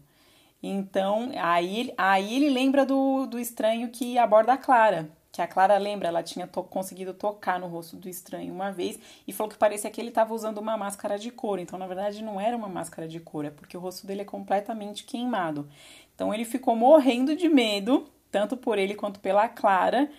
Então, 0.64 1.32
aí, 1.36 1.94
aí 1.98 2.36
ele 2.36 2.50
lembra 2.50 2.86
do, 2.86 3.26
do 3.26 3.40
estranho 3.40 3.90
que 3.90 4.18
aborda 4.18 4.54
a 4.54 4.58
Clara. 4.58 5.10
Que 5.32 5.42
a 5.42 5.48
Clara 5.48 5.78
lembra, 5.78 6.08
ela 6.08 6.24
tinha 6.24 6.48
to 6.48 6.64
conseguido 6.64 7.14
tocar 7.14 7.60
no 7.60 7.68
rosto 7.68 7.96
do 7.96 8.10
estranho 8.10 8.54
uma 8.54 8.72
vez 8.72 9.00
e 9.28 9.34
falou 9.34 9.52
que 9.52 9.58
parecia 9.58 9.90
que 9.92 10.02
ele 10.02 10.10
estava 10.10 10.34
usando 10.34 10.58
uma 10.58 10.78
máscara 10.78 11.18
de 11.20 11.30
couro. 11.32 11.62
Então, 11.62 11.78
na 11.78 11.86
verdade, 11.86 12.24
não 12.24 12.40
era 12.40 12.56
uma 12.56 12.68
máscara 12.68 13.08
de 13.08 13.20
couro, 13.20 13.48
é 13.48 13.52
porque 13.52 13.78
o 13.78 13.80
rosto 13.80 14.08
dele 14.08 14.22
é 14.22 14.26
completamente 14.26 15.04
queimado. 15.04 15.68
Então, 16.16 16.34
ele 16.34 16.46
ficou 16.46 16.76
morrendo 16.76 17.36
de 17.36 17.48
medo, 17.48 18.08
tanto 18.32 18.58
por 18.58 18.78
ele 18.80 18.96
quanto 18.96 19.20
pela 19.20 19.48
Clara, 19.48 20.10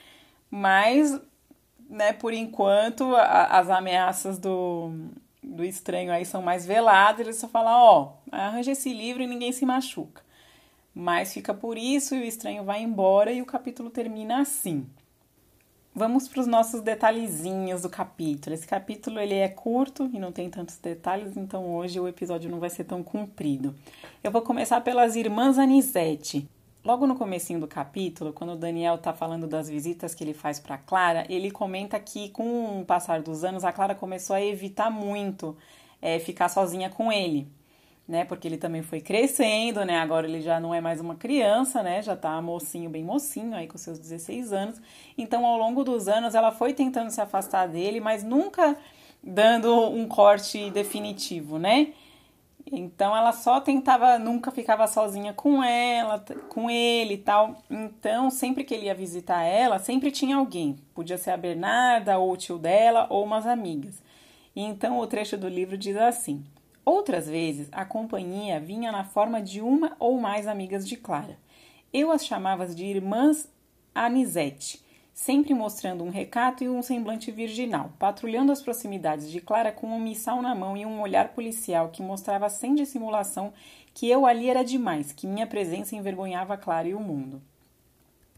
mas, 0.51 1.21
né, 1.89 2.13
por 2.13 2.33
enquanto, 2.33 3.15
a, 3.17 3.59
as 3.59 3.69
ameaças 3.69 4.39
do, 4.39 4.93
do 5.43 5.65
estranho 5.65 6.13
aí 6.13 6.25
são 6.25 6.43
mais 6.43 6.67
veladas. 6.67 7.21
Ele 7.21 7.33
só 7.33 7.49
fala: 7.49 7.77
ó, 7.77 8.03
oh, 8.03 8.35
arranja 8.35 8.73
esse 8.73 8.93
livro 8.93 9.23
e 9.23 9.27
ninguém 9.27 9.53
se 9.53 9.65
machuca. 9.67 10.23
Mas 10.95 11.33
fica 11.33 11.55
por 11.55 11.79
isso 11.79 12.15
e 12.15 12.21
o 12.21 12.25
estranho 12.25 12.65
vai 12.65 12.83
embora 12.83 13.31
e 13.33 13.41
o 13.41 13.47
capítulo 13.47 13.91
termina 13.91 14.41
assim. 14.41 14.87
Vamos 15.99 16.29
para 16.29 16.41
os 16.41 16.47
nossos 16.47 16.81
detalhezinhos 16.81 17.83
do 17.83 17.91
capítulo. 17.91 18.55
Esse 18.55 18.69
capítulo 18.69 19.19
ele 19.19 19.35
é 19.35 19.49
curto 19.49 20.09
e 20.15 20.19
não 20.21 20.31
tem 20.31 20.49
tantos 20.49 20.77
detalhes, 20.77 21.37
então 21.37 21.75
hoje 21.75 21.99
o 21.99 22.07
episódio 22.07 22.49
não 22.49 22.61
vai 22.61 22.71
ser 22.71 22.85
tão 22.85 23.03
comprido. 23.03 23.75
Eu 24.23 24.31
vou 24.31 24.41
começar 24.43 24.81
pelas 24.83 25.17
irmãs 25.17 25.59
Anisete. 25.59 26.49
Logo 26.85 27.05
no 27.05 27.17
comecinho 27.17 27.59
do 27.59 27.67
capítulo, 27.67 28.33
quando 28.33 28.53
o 28.53 28.57
Daniel 28.57 28.95
está 28.95 29.13
falando 29.13 29.49
das 29.49 29.69
visitas 29.69 30.15
que 30.15 30.23
ele 30.23 30.35
faz 30.35 30.61
para 30.61 30.79
Clara, 30.79 31.27
ele 31.29 31.51
comenta 31.51 31.99
que 31.99 32.29
com 32.29 32.81
o 32.81 32.85
passar 32.85 33.21
dos 33.21 33.43
anos 33.43 33.65
a 33.65 33.73
Clara 33.73 33.97
começou 33.97 34.37
a 34.37 34.41
evitar 34.41 34.93
muito 34.93 35.57
é, 36.01 36.21
ficar 36.21 36.49
sozinha 36.49 36.89
com 36.89 37.11
ele. 37.11 37.49
Né? 38.09 38.25
Porque 38.25 38.49
ele 38.49 38.57
também 38.57 38.83
foi 38.83 39.01
crescendo, 39.01 39.85
né? 39.85 39.99
Agora 39.99 40.27
ele 40.27 40.41
já 40.41 40.59
não 40.59 40.75
é 40.75 40.81
mais 40.81 41.01
uma 41.01 41.15
criança, 41.15 41.83
né? 41.83 42.01
Já 42.01 42.17
tá 42.17 42.41
mocinho, 42.41 42.89
bem 42.89 43.05
mocinho, 43.05 43.55
aí 43.55 43.67
com 43.67 43.77
seus 43.77 43.99
16 43.99 44.53
anos. 44.53 44.81
Então, 45.17 45.45
ao 45.45 45.59
longo 45.59 45.85
dos 45.85 46.09
anos, 46.09 46.35
ela 46.35 46.51
foi 46.51 46.73
tentando 46.73 47.11
se 47.11 47.21
afastar 47.21 47.69
dele, 47.69 48.01
mas 48.01 48.25
nunca 48.25 48.77
dando 49.23 49.75
um 49.91 50.09
corte 50.09 50.71
definitivo, 50.71 51.59
né? 51.59 51.93
Então 52.71 53.17
ela 53.17 53.33
só 53.33 53.61
tentava, 53.61 54.19
nunca 54.19 54.51
ficava 54.51 54.87
sozinha 54.87 55.33
com 55.33 55.63
ela, 55.63 56.23
com 56.51 56.69
ele 56.71 57.15
e 57.15 57.19
tal. 57.19 57.57
Então, 57.71 58.31
sempre 58.31 58.65
que 58.65 58.75
ele 58.75 58.87
ia 58.87 58.95
visitar 58.95 59.43
ela, 59.43 59.79
sempre 59.79 60.11
tinha 60.11 60.37
alguém. 60.37 60.79
Podia 60.95 61.17
ser 61.17 61.31
a 61.31 61.37
Bernarda, 61.37 62.19
ou 62.19 62.33
o 62.33 62.37
tio 62.37 62.59
dela, 62.59 63.07
ou 63.11 63.25
umas 63.25 63.47
amigas. 63.47 64.03
Então 64.55 64.99
o 64.99 65.07
trecho 65.07 65.37
do 65.37 65.49
livro 65.49 65.79
diz 65.79 65.97
assim: 65.97 66.45
Outras 66.89 67.29
vezes 67.29 67.69
a 67.71 67.85
companhia 67.85 68.59
vinha 68.59 68.91
na 68.91 69.05
forma 69.05 69.43
de 69.43 69.61
uma 69.61 69.95
ou 69.99 70.19
mais 70.19 70.47
amigas 70.47 70.89
de 70.89 70.97
Clara. 70.97 71.39
Eu 71.93 72.11
as 72.11 72.25
chamava 72.25 72.67
de 72.67 72.83
irmãs 72.83 73.47
Anisete 73.95 74.83
sempre 75.13 75.53
mostrando 75.53 76.03
um 76.03 76.09
recato 76.09 76.65
e 76.65 76.69
um 76.71 76.81
semblante 76.81 77.31
virginal, 77.31 77.93
patrulhando 77.99 78.53
as 78.53 78.63
proximidades 78.63 79.31
de 79.31 79.39
Clara 79.39 79.71
com 79.71 79.87
um 79.87 80.01
missal 80.01 80.41
na 80.41 80.55
mão 80.55 80.79
e 80.79 80.87
um 80.87 81.03
olhar 81.03 81.29
policial 81.35 81.91
que 81.91 82.01
mostrava 82.01 82.49
sem 82.49 82.75
dissimulação 82.75 83.53
que 83.93 84.09
eu 84.09 84.25
ali 84.25 84.49
era 84.49 84.65
demais, 84.65 85.13
que 85.13 85.27
minha 85.27 85.47
presença 85.47 85.95
envergonhava 85.95 86.57
Clara 86.57 86.89
e 86.89 86.95
o 86.95 87.01
mundo. 87.01 87.43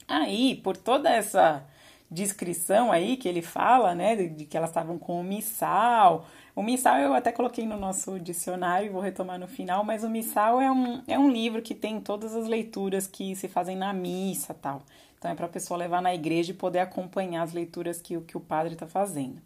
Aí, 0.08 0.56
por 0.56 0.76
toda 0.76 1.08
essa 1.08 1.64
descrição 2.10 2.90
aí 2.90 3.16
que 3.16 3.28
ele 3.28 3.40
fala, 3.40 3.94
né, 3.94 4.16
de, 4.16 4.44
que 4.44 4.56
elas 4.56 4.70
estavam 4.70 4.98
com 4.98 5.20
o 5.20 5.24
missal. 5.24 6.26
O 6.56 6.62
missal 6.62 6.96
eu 6.98 7.14
até 7.14 7.30
coloquei 7.30 7.64
no 7.64 7.76
nosso 7.76 8.18
dicionário, 8.18 8.92
vou 8.92 9.00
retomar 9.00 9.38
no 9.38 9.46
final, 9.46 9.84
mas 9.84 10.02
o 10.02 10.10
missal 10.10 10.60
é 10.60 10.70
um, 10.70 11.02
é 11.06 11.18
um 11.18 11.30
livro 11.30 11.62
que 11.62 11.74
tem 11.74 12.00
todas 12.00 12.34
as 12.34 12.46
leituras 12.46 13.06
que 13.06 13.36
se 13.36 13.46
fazem 13.46 13.76
na 13.76 13.92
missa 13.92 14.52
tal. 14.52 14.82
Então 15.18 15.30
é 15.30 15.34
para 15.34 15.46
a 15.46 15.50
pessoa 15.50 15.78
levar 15.78 16.02
na 16.02 16.14
igreja 16.14 16.50
e 16.50 16.54
poder 16.54 16.80
acompanhar 16.80 17.42
as 17.42 17.52
leituras 17.52 18.00
que, 18.00 18.18
que 18.22 18.36
o 18.36 18.40
padre 18.40 18.72
está 18.72 18.86
fazendo. 18.86 19.40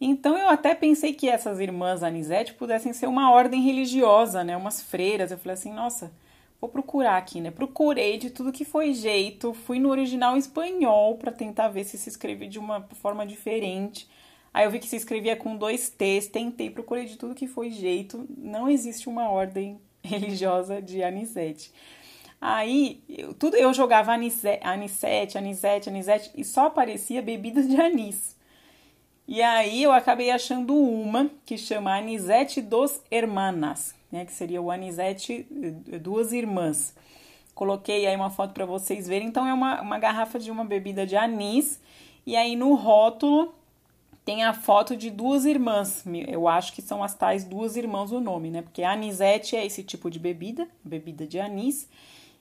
Então 0.00 0.36
eu 0.36 0.48
até 0.48 0.74
pensei 0.74 1.12
que 1.12 1.28
essas 1.28 1.60
irmãs 1.60 2.02
Anisete 2.02 2.54
pudessem 2.54 2.92
ser 2.92 3.06
uma 3.06 3.30
ordem 3.30 3.62
religiosa, 3.62 4.42
né? 4.42 4.56
Umas 4.56 4.82
freiras. 4.82 5.30
Eu 5.30 5.38
falei 5.38 5.54
assim, 5.54 5.72
nossa, 5.72 6.10
vou 6.62 6.70
procurar 6.70 7.16
aqui, 7.16 7.40
né? 7.40 7.50
Procurei 7.50 8.16
de 8.18 8.30
tudo 8.30 8.52
que 8.52 8.64
foi 8.64 8.94
jeito, 8.94 9.52
fui 9.52 9.80
no 9.80 9.88
original 9.88 10.36
espanhol 10.36 11.16
para 11.16 11.32
tentar 11.32 11.66
ver 11.66 11.82
se 11.82 11.98
se 11.98 12.08
escreve 12.08 12.46
de 12.46 12.56
uma 12.56 12.82
forma 13.02 13.26
diferente. 13.26 14.08
Aí 14.54 14.64
eu 14.64 14.70
vi 14.70 14.78
que 14.78 14.86
se 14.86 14.94
escrevia 14.94 15.34
com 15.34 15.56
dois 15.56 15.90
T's, 15.90 16.28
tentei, 16.28 16.70
procurei 16.70 17.06
de 17.06 17.16
tudo 17.16 17.34
que 17.34 17.48
foi 17.48 17.70
jeito. 17.72 18.24
Não 18.38 18.68
existe 18.68 19.08
uma 19.08 19.28
ordem 19.28 19.80
religiosa 20.04 20.80
de 20.80 21.02
Anisete. 21.02 21.72
Aí, 22.40 23.02
eu, 23.08 23.34
tudo 23.34 23.56
eu 23.56 23.72
jogava 23.74 24.12
anisete, 24.12 24.64
anisete, 24.64 25.38
anisete, 25.38 25.88
anisete 25.88 26.30
e 26.36 26.44
só 26.44 26.66
aparecia 26.66 27.22
bebida 27.22 27.62
de 27.62 27.80
anis. 27.80 28.36
E 29.26 29.42
aí 29.42 29.82
eu 29.82 29.92
acabei 29.92 30.30
achando 30.30 30.76
uma 30.76 31.30
que 31.46 31.56
chama 31.56 31.96
Anisete 31.96 32.60
dos 32.60 33.00
Hermanas, 33.10 33.94
né, 34.12 34.26
que 34.26 34.32
seria 34.32 34.60
o 34.60 34.70
Anisete 34.70 35.46
eh, 35.90 35.98
duas 35.98 36.32
irmãs. 36.32 36.94
Coloquei 37.54 38.06
aí 38.06 38.14
uma 38.14 38.30
foto 38.30 38.52
para 38.52 38.66
vocês 38.66 39.08
verem. 39.08 39.28
Então 39.28 39.46
é 39.46 39.54
uma, 39.54 39.80
uma 39.80 39.98
garrafa 39.98 40.38
de 40.38 40.50
uma 40.50 40.64
bebida 40.64 41.06
de 41.06 41.16
anis 41.16 41.80
e 42.26 42.36
aí 42.36 42.54
no 42.54 42.74
rótulo 42.74 43.54
tem 44.24 44.44
a 44.44 44.52
foto 44.52 44.96
de 44.96 45.10
duas 45.10 45.44
irmãs. 45.44 46.04
Eu 46.28 46.46
acho 46.46 46.72
que 46.72 46.82
são 46.82 47.02
as 47.02 47.14
tais 47.14 47.42
duas 47.42 47.76
irmãs 47.76 48.12
o 48.12 48.20
nome, 48.20 48.50
né? 48.50 48.62
Porque 48.62 48.82
anisete 48.82 49.56
é 49.56 49.66
esse 49.66 49.82
tipo 49.82 50.10
de 50.10 50.18
bebida, 50.18 50.68
bebida 50.84 51.26
de 51.26 51.40
anis. 51.40 51.88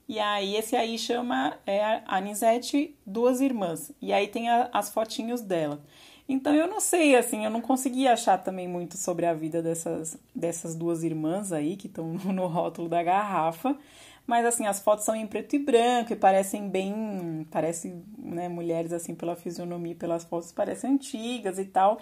E 0.08 0.20
aí 0.20 0.56
esse 0.58 0.75
aí 0.75 0.98
chama 0.98 1.58
é 1.66 2.01
Anisete 2.06 2.94
Duas 3.06 3.40
Irmãs. 3.40 3.94
E 4.01 4.12
aí 4.12 4.28
tem 4.28 4.50
a, 4.50 4.70
as 4.74 4.90
fotinhos 4.90 5.42
dela. 5.42 5.82
Então 6.28 6.54
eu 6.56 6.68
não 6.68 6.80
sei, 6.80 7.16
assim, 7.16 7.44
eu 7.44 7.51
não 7.51 7.62
consegui 7.62 8.08
achar 8.08 8.38
também 8.38 8.68
muito 8.68 8.98
sobre 8.98 9.25
a 9.25 9.34
vida 9.34 9.62
dessas, 9.62 10.18
dessas 10.34 10.75
duas 10.75 11.04
irmãs 11.04 11.51
aí 11.51 11.75
que 11.75 11.88
estão 11.88 12.06
no 12.13 12.48
rótulo 12.48 12.88
da 12.88 13.04
garrafa. 13.04 13.78
Mas 14.25 14.46
assim, 14.46 14.66
as 14.66 14.80
fotos 14.80 15.04
são 15.04 15.16
em 15.16 15.28
preto 15.28 15.56
e 15.56 15.60
branco 15.60 16.13
e 16.13 16.16
parecem 16.16 16.70
bem. 16.70 17.46
Parecem, 17.51 18.04
né, 18.18 18.48
mulheres 18.48 18.94
assim, 18.94 19.16
pela 19.16 19.36
fisionomia, 19.36 19.96
pelas 19.96 20.24
fotos, 20.24 20.51
parecem 20.51 20.92
antigas 20.92 21.60
e 21.60 21.66
tal. 21.66 22.00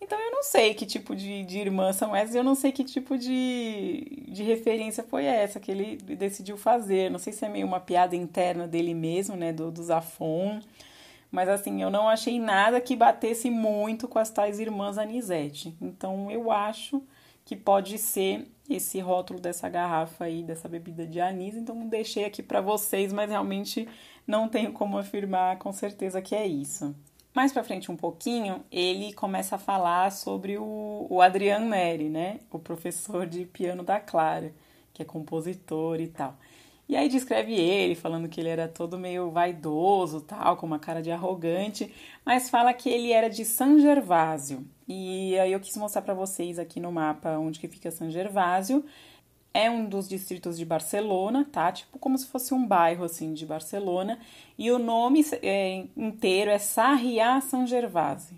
Então 0.00 0.18
eu 0.20 0.32
não 0.32 0.42
sei 0.42 0.74
que 0.74 0.84
tipo 0.84 1.14
de, 1.14 1.44
de 1.44 1.58
irmã 1.58 1.92
são 1.92 2.14
essas, 2.14 2.34
eu 2.34 2.44
não 2.44 2.54
sei 2.54 2.72
que 2.72 2.84
tipo 2.84 3.16
de, 3.16 4.24
de 4.28 4.42
referência 4.42 5.02
foi 5.02 5.24
essa 5.24 5.58
que 5.58 5.70
ele 5.70 5.96
decidiu 5.96 6.56
fazer. 6.56 7.10
Não 7.10 7.18
sei 7.18 7.32
se 7.32 7.44
é 7.44 7.48
meio 7.48 7.66
uma 7.66 7.80
piada 7.80 8.16
interna 8.16 8.66
dele 8.66 8.92
mesmo, 8.92 9.36
né, 9.36 9.52
do, 9.52 9.70
do 9.70 9.82
Zafon. 9.82 10.60
Mas 11.34 11.48
assim, 11.48 11.82
eu 11.82 11.90
não 11.90 12.08
achei 12.08 12.38
nada 12.38 12.80
que 12.80 12.94
batesse 12.94 13.50
muito 13.50 14.06
com 14.06 14.20
as 14.20 14.30
tais 14.30 14.60
irmãs 14.60 14.96
Anisete. 14.96 15.76
Então 15.82 16.30
eu 16.30 16.48
acho 16.52 17.02
que 17.44 17.56
pode 17.56 17.98
ser 17.98 18.46
esse 18.70 19.00
rótulo 19.00 19.40
dessa 19.40 19.68
garrafa 19.68 20.26
aí, 20.26 20.44
dessa 20.44 20.68
bebida 20.68 21.04
de 21.04 21.18
anis. 21.18 21.56
Então 21.56 21.88
deixei 21.88 22.24
aqui 22.24 22.40
para 22.40 22.60
vocês, 22.60 23.12
mas 23.12 23.30
realmente 23.30 23.88
não 24.24 24.48
tenho 24.48 24.72
como 24.72 24.96
afirmar 24.96 25.58
com 25.58 25.72
certeza 25.72 26.22
que 26.22 26.36
é 26.36 26.46
isso. 26.46 26.94
Mais 27.34 27.52
para 27.52 27.64
frente 27.64 27.90
um 27.90 27.96
pouquinho, 27.96 28.64
ele 28.70 29.12
começa 29.12 29.56
a 29.56 29.58
falar 29.58 30.12
sobre 30.12 30.56
o, 30.56 31.08
o 31.10 31.20
Adrian 31.20 31.58
Neri, 31.58 32.08
né? 32.08 32.38
O 32.48 32.60
professor 32.60 33.26
de 33.26 33.44
piano 33.44 33.82
da 33.82 33.98
Clara, 33.98 34.54
que 34.92 35.02
é 35.02 35.04
compositor 35.04 36.00
e 36.00 36.06
tal. 36.06 36.36
E 36.88 36.96
aí 36.96 37.08
descreve 37.08 37.54
ele, 37.54 37.94
falando 37.94 38.28
que 38.28 38.40
ele 38.40 38.50
era 38.50 38.68
todo 38.68 38.98
meio 38.98 39.30
vaidoso, 39.30 40.20
tal, 40.20 40.56
com 40.56 40.66
uma 40.66 40.78
cara 40.78 41.00
de 41.00 41.10
arrogante, 41.10 41.92
mas 42.24 42.50
fala 42.50 42.74
que 42.74 42.90
ele 42.90 43.10
era 43.10 43.30
de 43.30 43.44
San 43.44 43.78
Gervásio. 43.80 44.66
E 44.86 45.38
aí 45.38 45.52
eu 45.52 45.60
quis 45.60 45.76
mostrar 45.76 46.02
para 46.02 46.12
vocês 46.12 46.58
aqui 46.58 46.80
no 46.80 46.92
mapa 46.92 47.38
onde 47.38 47.58
que 47.58 47.68
fica 47.68 47.90
San 47.90 48.10
Gervásio 48.10 48.84
é 49.54 49.70
um 49.70 49.86
dos 49.86 50.08
distritos 50.08 50.58
de 50.58 50.64
Barcelona, 50.64 51.46
tá? 51.50 51.70
Tipo 51.70 51.96
como 51.98 52.18
se 52.18 52.26
fosse 52.26 52.52
um 52.52 52.66
bairro 52.66 53.04
assim 53.04 53.32
de 53.32 53.46
Barcelona. 53.46 54.18
E 54.58 54.70
o 54.72 54.78
nome 54.80 55.24
é, 55.42 55.86
inteiro 55.96 56.50
é 56.50 56.58
Sarriá 56.58 57.40
San 57.40 57.64
Gervasi. 57.64 58.34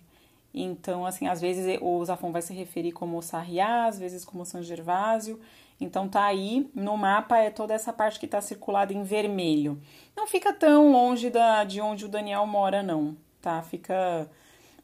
Então, 0.53 1.05
assim, 1.07 1.27
às 1.27 1.41
vezes 1.41 1.79
o 1.81 2.05
Zafon 2.05 2.33
vai 2.33 2.43
se 2.43 2.53
referir 2.53 2.93
como 2.93 3.21
Sarriá, 3.23 3.87
às 3.87 3.99
vezes 3.99 4.25
como 4.25 4.45
San 4.45 4.63
Gervásio. 4.63 5.41
Então 5.81 6.09
tá 6.09 6.25
aí, 6.25 6.71
no 6.75 6.97
mapa 6.97 7.39
é 7.39 7.51
toda 7.51 7.75
essa 7.75 7.93
parte 7.93 8.19
que 8.19 8.27
tá 8.27 8.41
circulada 8.41 8.93
em 8.93 9.03
vermelho. 9.03 9.81
Não 10.17 10.27
fica 10.27 10.53
tão 10.53 10.91
longe 10.91 11.29
da, 11.29 11.65
de 11.65 11.81
onde 11.81 12.07
o 12.07 12.09
Daniel 12.09 12.47
mora, 12.47 12.83
não, 12.83 13.17
tá? 13.41 13.63
Fica... 13.63 14.29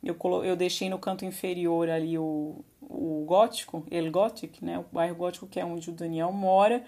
Eu, 0.03 0.17
eu 0.45 0.57
deixei 0.57 0.91
no 0.91 0.99
canto 0.99 1.25
inferior 1.25 1.89
ali 1.89 2.19
o, 2.19 2.63
o 2.93 3.25
gótico, 3.27 3.85
El 3.91 4.11
Gothic, 4.11 4.65
né, 4.65 4.79
o 4.79 4.85
bairro 4.93 5.15
gótico 5.15 5.47
que 5.47 5.59
é 5.59 5.65
onde 5.65 5.91
o 5.91 5.93
Daniel 5.93 6.33
mora, 6.33 6.85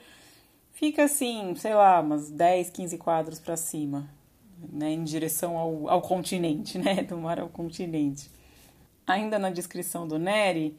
fica 0.73 1.05
assim, 1.05 1.55
sei 1.55 1.75
lá, 1.75 2.01
umas 2.01 2.31
10, 2.31 2.71
15 2.71 2.99
quadros 2.99 3.39
para 3.39 3.57
cima, 3.57 4.09
né, 4.73 4.91
em 4.91 5.05
direção 5.05 5.57
ao, 5.57 5.89
ao 5.89 6.03
continente, 6.03 6.77
né, 6.79 7.03
do 7.03 7.17
mar 7.17 7.41
ao 7.41 7.49
continente. 7.49 8.31
Ainda 9.07 9.39
na 9.39 9.51
descrição 9.51 10.07
do 10.07 10.19
Neri, 10.19 10.77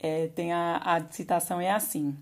é, 0.00 0.28
tem 0.28 0.52
a, 0.52 0.76
a 0.78 1.10
citação 1.10 1.60
é 1.60 1.70
assim. 1.70 2.16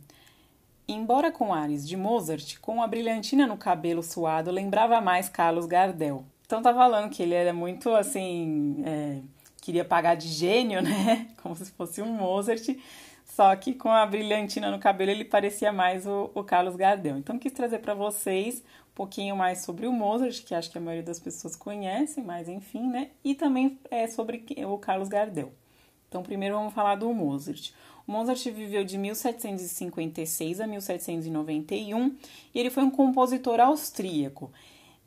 Embora 0.89 1.33
com 1.33 1.53
ares 1.53 1.87
de 1.87 1.97
Mozart, 1.97 2.59
com 2.61 2.81
a 2.81 2.87
brilhantina 2.87 3.47
no 3.47 3.57
cabelo 3.57 4.03
suado, 4.03 4.53
lembrava 4.53 5.01
mais 5.01 5.29
Carlos 5.29 5.67
Gardel. 5.67 6.25
Então 6.47 6.63
tá 6.63 6.73
falando 6.73 7.11
que 7.11 7.23
ele 7.23 7.35
era 7.35 7.53
muito 7.53 7.91
assim. 7.91 8.83
É, 8.87 9.19
queria 9.61 9.85
pagar 9.85 10.15
de 10.15 10.29
gênio, 10.29 10.81
né? 10.83 11.27
Como 11.43 11.57
se 11.57 11.71
fosse 11.73 12.01
um 12.01 12.13
Mozart. 12.13 12.69
Só 13.25 13.55
que 13.57 13.75
com 13.75 13.91
a 13.91 14.07
brilhantina 14.07 14.71
no 14.71 14.79
cabelo 14.79 15.11
ele 15.11 15.25
parecia 15.25 15.73
mais 15.73 16.07
o, 16.07 16.31
o 16.35 16.45
Carlos 16.45 16.77
Gardel. 16.77 17.19
Então 17.19 17.39
quis 17.39 17.53
trazer 17.53 17.81
para 17.81 17.93
vocês 17.93 18.61
um 18.61 18.95
pouquinho 18.95 19.37
mais 19.37 19.59
sobre 19.59 19.87
o 19.89 19.93
Mozart, 19.93 20.45
que 20.45 20.55
acho 20.55 20.71
que 20.71 20.79
a 20.79 20.81
maioria 20.81 21.03
das 21.03 21.19
pessoas 21.19 21.57
conhecem, 21.57 22.23
mas 22.23 22.49
enfim, 22.49 22.89
né? 22.89 23.11
E 23.25 23.35
também 23.35 23.79
é 23.91 24.07
sobre 24.07 24.47
o 24.65 24.79
Carlos 24.79 25.09
Gardel. 25.09 25.53
Então 26.09 26.23
primeiro 26.23 26.55
vamos 26.55 26.73
falar 26.73 26.95
do 26.95 27.13
Mozart. 27.13 27.73
Mozart 28.07 28.45
viveu 28.51 28.85
de 28.85 28.97
1756 28.97 30.61
a 30.61 30.67
1791 30.67 32.15
e 32.55 32.61
ele 32.61 32.71
foi 32.71 32.83
um 32.83 32.91
compositor 32.91 33.61
austríaco. 33.61 34.51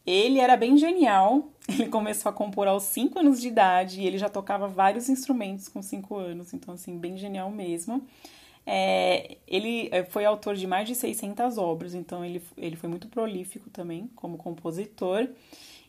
Ele 0.06 0.40
era 0.40 0.58
bem 0.58 0.78
genial. 0.78 1.50
Ele 1.70 1.88
começou 1.88 2.32
a 2.32 2.34
compor 2.34 2.68
aos 2.68 2.82
5 2.84 3.20
anos 3.20 3.40
de 3.40 3.48
idade 3.48 4.02
e 4.02 4.08
ele 4.08 4.18
já 4.18 4.28
tocava 4.28 4.68
vários 4.68 5.08
instrumentos 5.08 5.68
com 5.68 5.84
5 5.84 6.16
anos, 6.16 6.52
então, 6.52 6.74
assim, 6.74 6.98
bem 6.98 7.16
genial 7.16 7.52
mesmo. 7.52 8.04
É, 8.66 9.38
ele 9.48 9.88
é, 9.92 10.04
foi 10.04 10.26
autor 10.26 10.56
de 10.56 10.66
mais 10.66 10.88
de 10.88 10.96
600 10.96 11.60
obras, 11.60 11.94
então 11.94 12.26
ele, 12.26 12.42
ele 12.58 12.76
foi 12.76 12.90
muito 12.90 13.08
prolífico 13.08 13.70
também 13.70 14.10
como 14.16 14.36
compositor. 14.36 15.28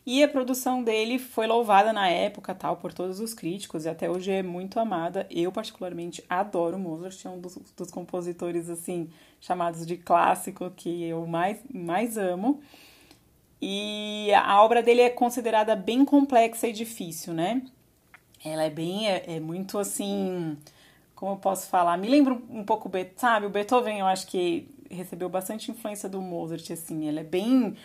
E 0.03 0.23
a 0.23 0.27
produção 0.27 0.83
dele 0.83 1.19
foi 1.19 1.45
louvada 1.45 1.93
na 1.93 2.09
época, 2.09 2.55
tal, 2.55 2.77
por 2.77 2.91
todos 2.91 3.19
os 3.19 3.35
críticos, 3.35 3.85
e 3.85 3.89
até 3.89 4.09
hoje 4.09 4.31
é 4.31 4.41
muito 4.41 4.79
amada. 4.79 5.27
Eu, 5.29 5.51
particularmente, 5.51 6.23
adoro 6.27 6.79
Mozart, 6.79 7.23
é 7.23 7.29
um 7.29 7.39
dos, 7.39 7.55
dos 7.77 7.91
compositores, 7.91 8.67
assim, 8.67 9.11
chamados 9.39 9.85
de 9.85 9.97
clássico, 9.97 10.71
que 10.71 11.03
eu 11.03 11.27
mais, 11.27 11.59
mais 11.71 12.17
amo. 12.17 12.61
E 13.61 14.31
a 14.33 14.63
obra 14.63 14.81
dele 14.81 15.01
é 15.01 15.09
considerada 15.09 15.75
bem 15.75 16.03
complexa 16.03 16.67
e 16.67 16.73
difícil, 16.73 17.33
né? 17.33 17.61
Ela 18.43 18.63
é 18.63 18.69
bem, 18.71 19.07
é, 19.07 19.35
é 19.35 19.39
muito, 19.39 19.77
assim, 19.77 20.57
como 21.13 21.33
eu 21.33 21.37
posso 21.37 21.67
falar? 21.67 21.95
Me 21.97 22.09
lembra 22.09 22.33
um 22.49 22.63
pouco, 22.63 22.89
sabe, 23.15 23.45
o 23.45 23.51
Beethoven, 23.51 23.99
eu 23.99 24.07
acho 24.07 24.25
que 24.25 24.67
recebeu 24.89 25.29
bastante 25.29 25.69
influência 25.69 26.09
do 26.09 26.19
Mozart, 26.19 26.71
assim, 26.71 27.07
ele 27.07 27.19
é 27.19 27.23
bem 27.23 27.75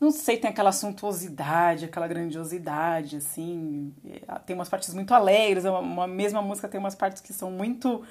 não 0.00 0.10
sei, 0.10 0.36
tem 0.36 0.50
aquela 0.50 0.72
suntuosidade, 0.72 1.86
aquela 1.86 2.06
grandiosidade, 2.06 3.16
assim. 3.16 3.94
É, 4.04 4.38
tem 4.40 4.54
umas 4.54 4.68
partes 4.68 4.92
muito 4.92 5.14
alegres, 5.14 5.64
uma, 5.64 5.78
uma, 5.78 6.06
mesma 6.06 6.42
música 6.42 6.68
tem 6.68 6.78
umas 6.78 6.94
partes 6.94 7.22
que 7.22 7.32
são 7.32 7.50
muito 7.50 8.04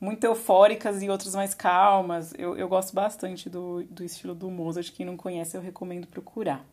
muito 0.00 0.24
eufóricas 0.24 1.00
e 1.02 1.08
outras 1.08 1.34
mais 1.34 1.54
calmas. 1.54 2.34
Eu, 2.36 2.56
eu 2.56 2.68
gosto 2.68 2.92
bastante 2.92 3.48
do, 3.48 3.84
do 3.84 4.04
estilo 4.04 4.34
do 4.34 4.50
Mozart. 4.50 4.90
Quem 4.92 5.06
não 5.06 5.16
conhece, 5.16 5.56
eu 5.56 5.60
recomendo 5.60 6.08
procurar. 6.08 6.66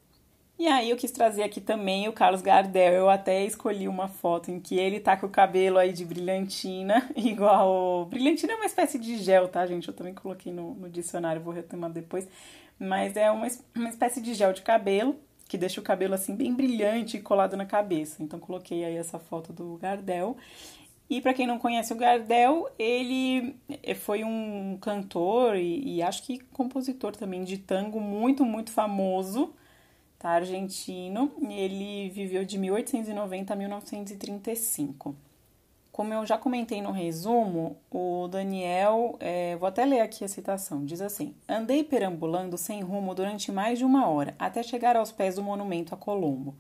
E 0.57 0.67
aí 0.67 0.89
eu 0.89 0.97
quis 0.97 1.11
trazer 1.11 1.43
aqui 1.43 1.61
também 1.61 2.09
o 2.09 2.13
Carlos 2.13 2.41
Gardel. 2.41 2.93
Eu 2.93 3.09
até 3.09 3.45
escolhi 3.45 3.87
uma 3.87 4.07
foto 4.09 4.51
em 4.51 4.59
que 4.59 4.75
ele 4.77 4.99
tá 4.99 5.15
com 5.15 5.27
o 5.27 5.29
cabelo 5.29 5.77
aí 5.77 5.93
de 5.93 6.03
brilhantina, 6.03 7.09
igual. 7.15 8.05
Brilhantina 8.07 8.53
é 8.53 8.55
uma 8.55 8.65
espécie 8.65 8.99
de 8.99 9.17
gel, 9.17 9.47
tá, 9.47 9.65
gente? 9.65 9.87
Eu 9.87 9.93
também 9.93 10.13
coloquei 10.13 10.51
no, 10.51 10.73
no 10.73 10.89
dicionário, 10.89 11.41
vou 11.41 11.53
retomar 11.53 11.91
depois 11.91 12.27
mas 12.79 13.15
é 13.17 13.29
uma, 13.29 13.47
uma 13.75 13.89
espécie 13.89 14.21
de 14.21 14.33
gel 14.33 14.53
de 14.53 14.61
cabelo 14.61 15.19
que 15.49 15.57
deixa 15.57 15.81
o 15.81 15.83
cabelo 15.83 16.13
assim 16.13 16.35
bem 16.35 16.53
brilhante 16.53 17.17
e 17.17 17.21
colado 17.21 17.57
na 17.57 17.65
cabeça. 17.65 18.21
Então 18.21 18.39
coloquei 18.39 18.85
aí 18.85 18.95
essa 18.95 19.17
foto 19.17 19.51
do 19.51 19.77
Gardel. 19.77 20.37
E 21.09 21.19
para 21.21 21.33
quem 21.33 21.47
não 21.47 21.57
conhece 21.57 21.91
o 21.91 21.95
Gardel, 21.95 22.69
ele 22.77 23.55
foi 23.95 24.23
um 24.23 24.77
cantor 24.79 25.55
e, 25.55 25.95
e, 25.95 26.03
acho 26.03 26.21
que 26.21 26.37
compositor 26.53 27.15
também 27.15 27.43
de 27.43 27.57
tango 27.57 27.99
muito, 27.99 28.45
muito 28.45 28.71
famoso, 28.71 29.51
tá? 30.19 30.29
Argentino. 30.29 31.31
Ele 31.49 32.11
viveu 32.11 32.45
de 32.45 32.59
1890 32.59 33.51
a 33.51 33.55
1935. 33.55 35.15
Como 35.99 36.13
eu 36.13 36.25
já 36.25 36.37
comentei 36.37 36.81
no 36.81 36.93
resumo, 36.93 37.75
o 37.91 38.29
Daniel, 38.29 39.17
é, 39.19 39.57
vou 39.57 39.67
até 39.67 39.83
ler 39.83 39.99
aqui 39.99 40.23
a 40.23 40.29
citação, 40.29 40.85
diz 40.85 41.01
assim: 41.01 41.35
Andei 41.45 41.83
perambulando 41.83 42.57
sem 42.57 42.81
rumo 42.81 43.13
durante 43.13 43.51
mais 43.51 43.77
de 43.77 43.83
uma 43.83 44.07
hora, 44.07 44.33
até 44.39 44.63
chegar 44.63 44.95
aos 44.95 45.11
pés 45.11 45.35
do 45.35 45.43
monumento 45.43 45.93
a 45.93 45.97
Colombo. 45.97 46.55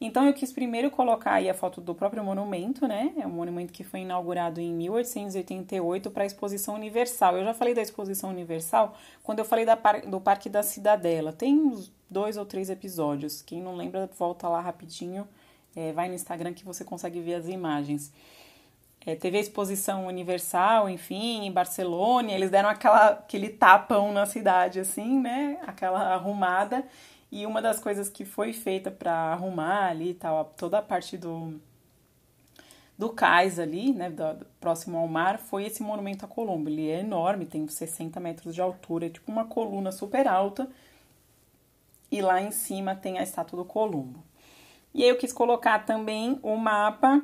Então 0.00 0.24
eu 0.26 0.32
quis 0.32 0.52
primeiro 0.52 0.92
colocar 0.92 1.32
aí 1.32 1.50
a 1.50 1.54
foto 1.54 1.80
do 1.80 1.92
próprio 1.92 2.22
monumento, 2.22 2.86
né? 2.86 3.12
É 3.18 3.26
um 3.26 3.30
monumento 3.30 3.72
que 3.72 3.82
foi 3.82 4.02
inaugurado 4.02 4.60
em 4.60 4.72
1888 4.72 6.08
para 6.12 6.22
a 6.22 6.26
Exposição 6.26 6.76
Universal. 6.76 7.36
Eu 7.36 7.44
já 7.46 7.54
falei 7.54 7.74
da 7.74 7.82
Exposição 7.82 8.30
Universal 8.30 8.94
quando 9.24 9.40
eu 9.40 9.44
falei 9.44 9.64
da, 9.64 9.74
do 10.06 10.20
Parque 10.20 10.48
da 10.48 10.62
Cidadela. 10.62 11.32
Tem 11.32 11.52
uns 11.52 11.92
dois 12.08 12.36
ou 12.36 12.46
três 12.46 12.70
episódios. 12.70 13.42
Quem 13.42 13.60
não 13.60 13.74
lembra, 13.74 14.08
volta 14.16 14.48
lá 14.48 14.60
rapidinho, 14.60 15.26
é, 15.74 15.90
vai 15.92 16.08
no 16.08 16.14
Instagram 16.14 16.54
que 16.54 16.64
você 16.64 16.84
consegue 16.84 17.18
ver 17.18 17.34
as 17.34 17.48
imagens. 17.48 18.12
É, 19.06 19.14
teve 19.14 19.38
a 19.38 19.40
exposição 19.40 20.06
universal, 20.06 20.88
enfim, 20.88 21.46
em 21.46 21.52
Barcelona, 21.52 22.32
eles 22.32 22.50
deram 22.50 22.68
aquela, 22.68 23.10
aquele 23.10 23.48
tapão 23.48 24.12
na 24.12 24.26
cidade, 24.26 24.80
assim, 24.80 25.20
né? 25.20 25.58
Aquela 25.66 26.12
arrumada. 26.14 26.84
E 27.30 27.46
uma 27.46 27.60
das 27.60 27.78
coisas 27.78 28.08
que 28.08 28.24
foi 28.24 28.52
feita 28.52 28.90
para 28.90 29.12
arrumar 29.12 29.88
ali 29.88 30.14
tal, 30.14 30.44
toda 30.56 30.78
a 30.78 30.82
parte 30.82 31.16
do, 31.16 31.60
do 32.96 33.10
cais 33.10 33.58
ali, 33.58 33.92
né, 33.92 34.10
do, 34.10 34.46
próximo 34.58 34.98
ao 34.98 35.06
mar, 35.06 35.38
foi 35.38 35.64
esse 35.64 35.82
monumento 35.82 36.24
a 36.24 36.28
Colombo. 36.28 36.68
Ele 36.68 36.88
é 36.88 37.00
enorme, 37.00 37.46
tem 37.46 37.66
60 37.68 38.18
metros 38.18 38.54
de 38.54 38.60
altura, 38.60 39.06
é 39.06 39.10
tipo 39.10 39.30
uma 39.30 39.44
coluna 39.44 39.92
super 39.92 40.26
alta. 40.26 40.68
E 42.10 42.22
lá 42.22 42.40
em 42.40 42.50
cima 42.50 42.96
tem 42.96 43.18
a 43.18 43.22
estátua 43.22 43.58
do 43.58 43.64
Colombo. 43.64 44.24
E 44.94 45.02
aí 45.02 45.08
eu 45.10 45.16
quis 45.16 45.32
colocar 45.32 45.84
também 45.84 46.38
o 46.42 46.56
mapa 46.56 47.22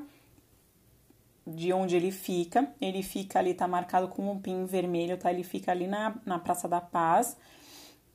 de 1.46 1.72
onde 1.72 1.96
ele 1.96 2.10
fica. 2.10 2.68
Ele 2.80 3.02
fica 3.02 3.38
ali, 3.38 3.54
tá 3.54 3.68
marcado 3.68 4.08
com 4.08 4.30
um 4.30 4.40
pin 4.40 4.64
vermelho, 4.64 5.18
tá? 5.18 5.30
Ele 5.30 5.44
fica 5.44 5.70
ali 5.70 5.86
na, 5.86 6.14
na 6.24 6.38
Praça 6.38 6.68
da 6.68 6.80
Paz. 6.80 7.36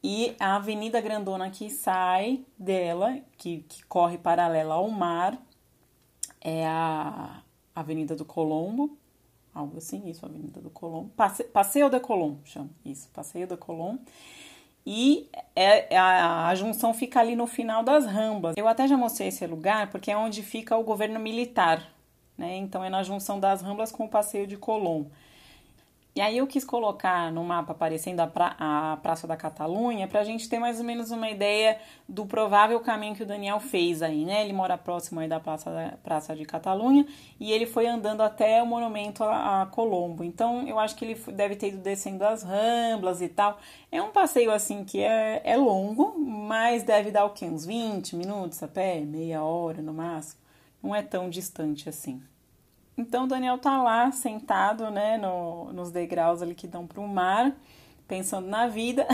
E 0.03 0.35
a 0.39 0.55
Avenida 0.55 1.01
Grandona 1.01 1.49
que 1.49 1.69
sai 1.69 2.45
dela, 2.57 3.19
que, 3.37 3.65
que 3.67 3.83
corre 3.85 4.17
paralela 4.17 4.75
ao 4.75 4.89
mar, 4.89 5.37
é 6.39 6.65
a 6.65 7.41
Avenida 7.75 8.15
do 8.15 8.23
Colombo, 8.23 8.97
algo 9.53 9.77
assim, 9.77 10.09
isso, 10.09 10.25
Avenida 10.25 10.61
do 10.61 10.69
Colombo. 10.69 11.09
Passe, 11.17 11.43
Passeio 11.43 11.89
da 11.89 11.99
Colombo, 11.99 12.39
chama 12.45 12.69
isso, 12.85 13.09
Passeio 13.09 13.45
da 13.45 13.57
Colombo. 13.57 14.01
E 14.85 15.29
é, 15.53 15.93
é, 15.93 15.97
a, 15.97 16.47
a 16.47 16.55
junção 16.55 16.93
fica 16.93 17.19
ali 17.19 17.35
no 17.35 17.45
final 17.45 17.83
das 17.83 18.05
Ramblas. 18.05 18.55
Eu 18.57 18.67
até 18.67 18.87
já 18.87 18.95
mostrei 18.95 19.27
esse 19.27 19.45
lugar 19.45 19.89
porque 19.89 20.09
é 20.09 20.17
onde 20.17 20.41
fica 20.41 20.77
o 20.77 20.83
governo 20.83 21.19
militar 21.19 21.85
né? 22.39 22.55
Então 22.55 22.83
é 22.83 22.89
na 22.89 23.03
junção 23.03 23.39
das 23.39 23.61
Ramblas 23.61 23.91
com 23.91 24.05
o 24.05 24.09
Passeio 24.09 24.47
de 24.47 24.55
Colón. 24.55 25.03
E 26.15 26.21
aí 26.21 26.37
eu 26.37 26.47
quis 26.47 26.65
colocar 26.65 27.31
no 27.31 27.43
mapa 27.43 27.71
aparecendo 27.71 28.19
a, 28.19 28.27
pra, 28.27 28.55
a 28.57 28.97
Praça 28.97 29.27
da 29.27 29.37
Catalunha 29.37 30.07
para 30.07 30.21
a 30.21 30.23
gente 30.23 30.49
ter 30.49 30.57
mais 30.57 30.79
ou 30.79 30.83
menos 30.83 31.11
uma 31.11 31.29
ideia 31.29 31.77
do 32.07 32.25
provável 32.25 32.79
caminho 32.79 33.15
que 33.15 33.23
o 33.23 33.25
Daniel 33.25 33.59
fez 33.59 34.01
aí, 34.01 34.25
né? 34.25 34.43
Ele 34.43 34.51
mora 34.51 34.77
próximo 34.77 35.19
aí 35.19 35.27
da 35.27 35.39
Praça, 35.39 35.69
da, 35.69 35.93
Praça 36.03 36.35
de 36.35 36.45
Catalunha 36.45 37.05
e 37.39 37.51
ele 37.51 37.65
foi 37.65 37.87
andando 37.87 38.21
até 38.21 38.61
o 38.61 38.65
monumento 38.65 39.23
a, 39.23 39.61
a 39.61 39.65
Colombo. 39.67 40.23
Então 40.23 40.67
eu 40.67 40.79
acho 40.79 40.95
que 40.95 41.05
ele 41.05 41.15
deve 41.31 41.55
ter 41.55 41.69
ido 41.69 41.77
descendo 41.77 42.25
as 42.25 42.41
Ramblas 42.41 43.21
e 43.21 43.29
tal. 43.29 43.59
É 43.91 44.01
um 44.01 44.09
passeio 44.09 44.51
assim 44.51 44.83
que 44.83 45.01
é, 45.01 45.41
é 45.43 45.55
longo, 45.55 46.17
mas 46.17 46.83
deve 46.83 47.11
dar 47.11 47.25
o 47.25 47.29
quê? 47.29 47.45
Uns 47.45 47.65
20 47.65 48.15
minutos 48.15 48.61
a 48.63 48.67
pé, 48.67 48.99
meia 49.01 49.43
hora 49.43 49.81
no 49.81 49.93
máximo 49.93 50.48
não 50.81 50.95
é 50.95 51.01
tão 51.01 51.29
distante 51.29 51.89
assim. 51.89 52.21
Então, 52.97 53.27
Daniel 53.27 53.57
tá 53.57 53.81
lá 53.81 54.11
sentado, 54.11 54.89
né, 54.91 55.17
no, 55.17 55.71
nos 55.71 55.89
degraus 55.89 56.41
ali 56.41 56.53
que 56.53 56.67
dão 56.67 56.85
para 56.85 56.99
o 56.99 57.07
mar, 57.07 57.55
pensando 58.07 58.47
na 58.47 58.67
vida. 58.67 59.07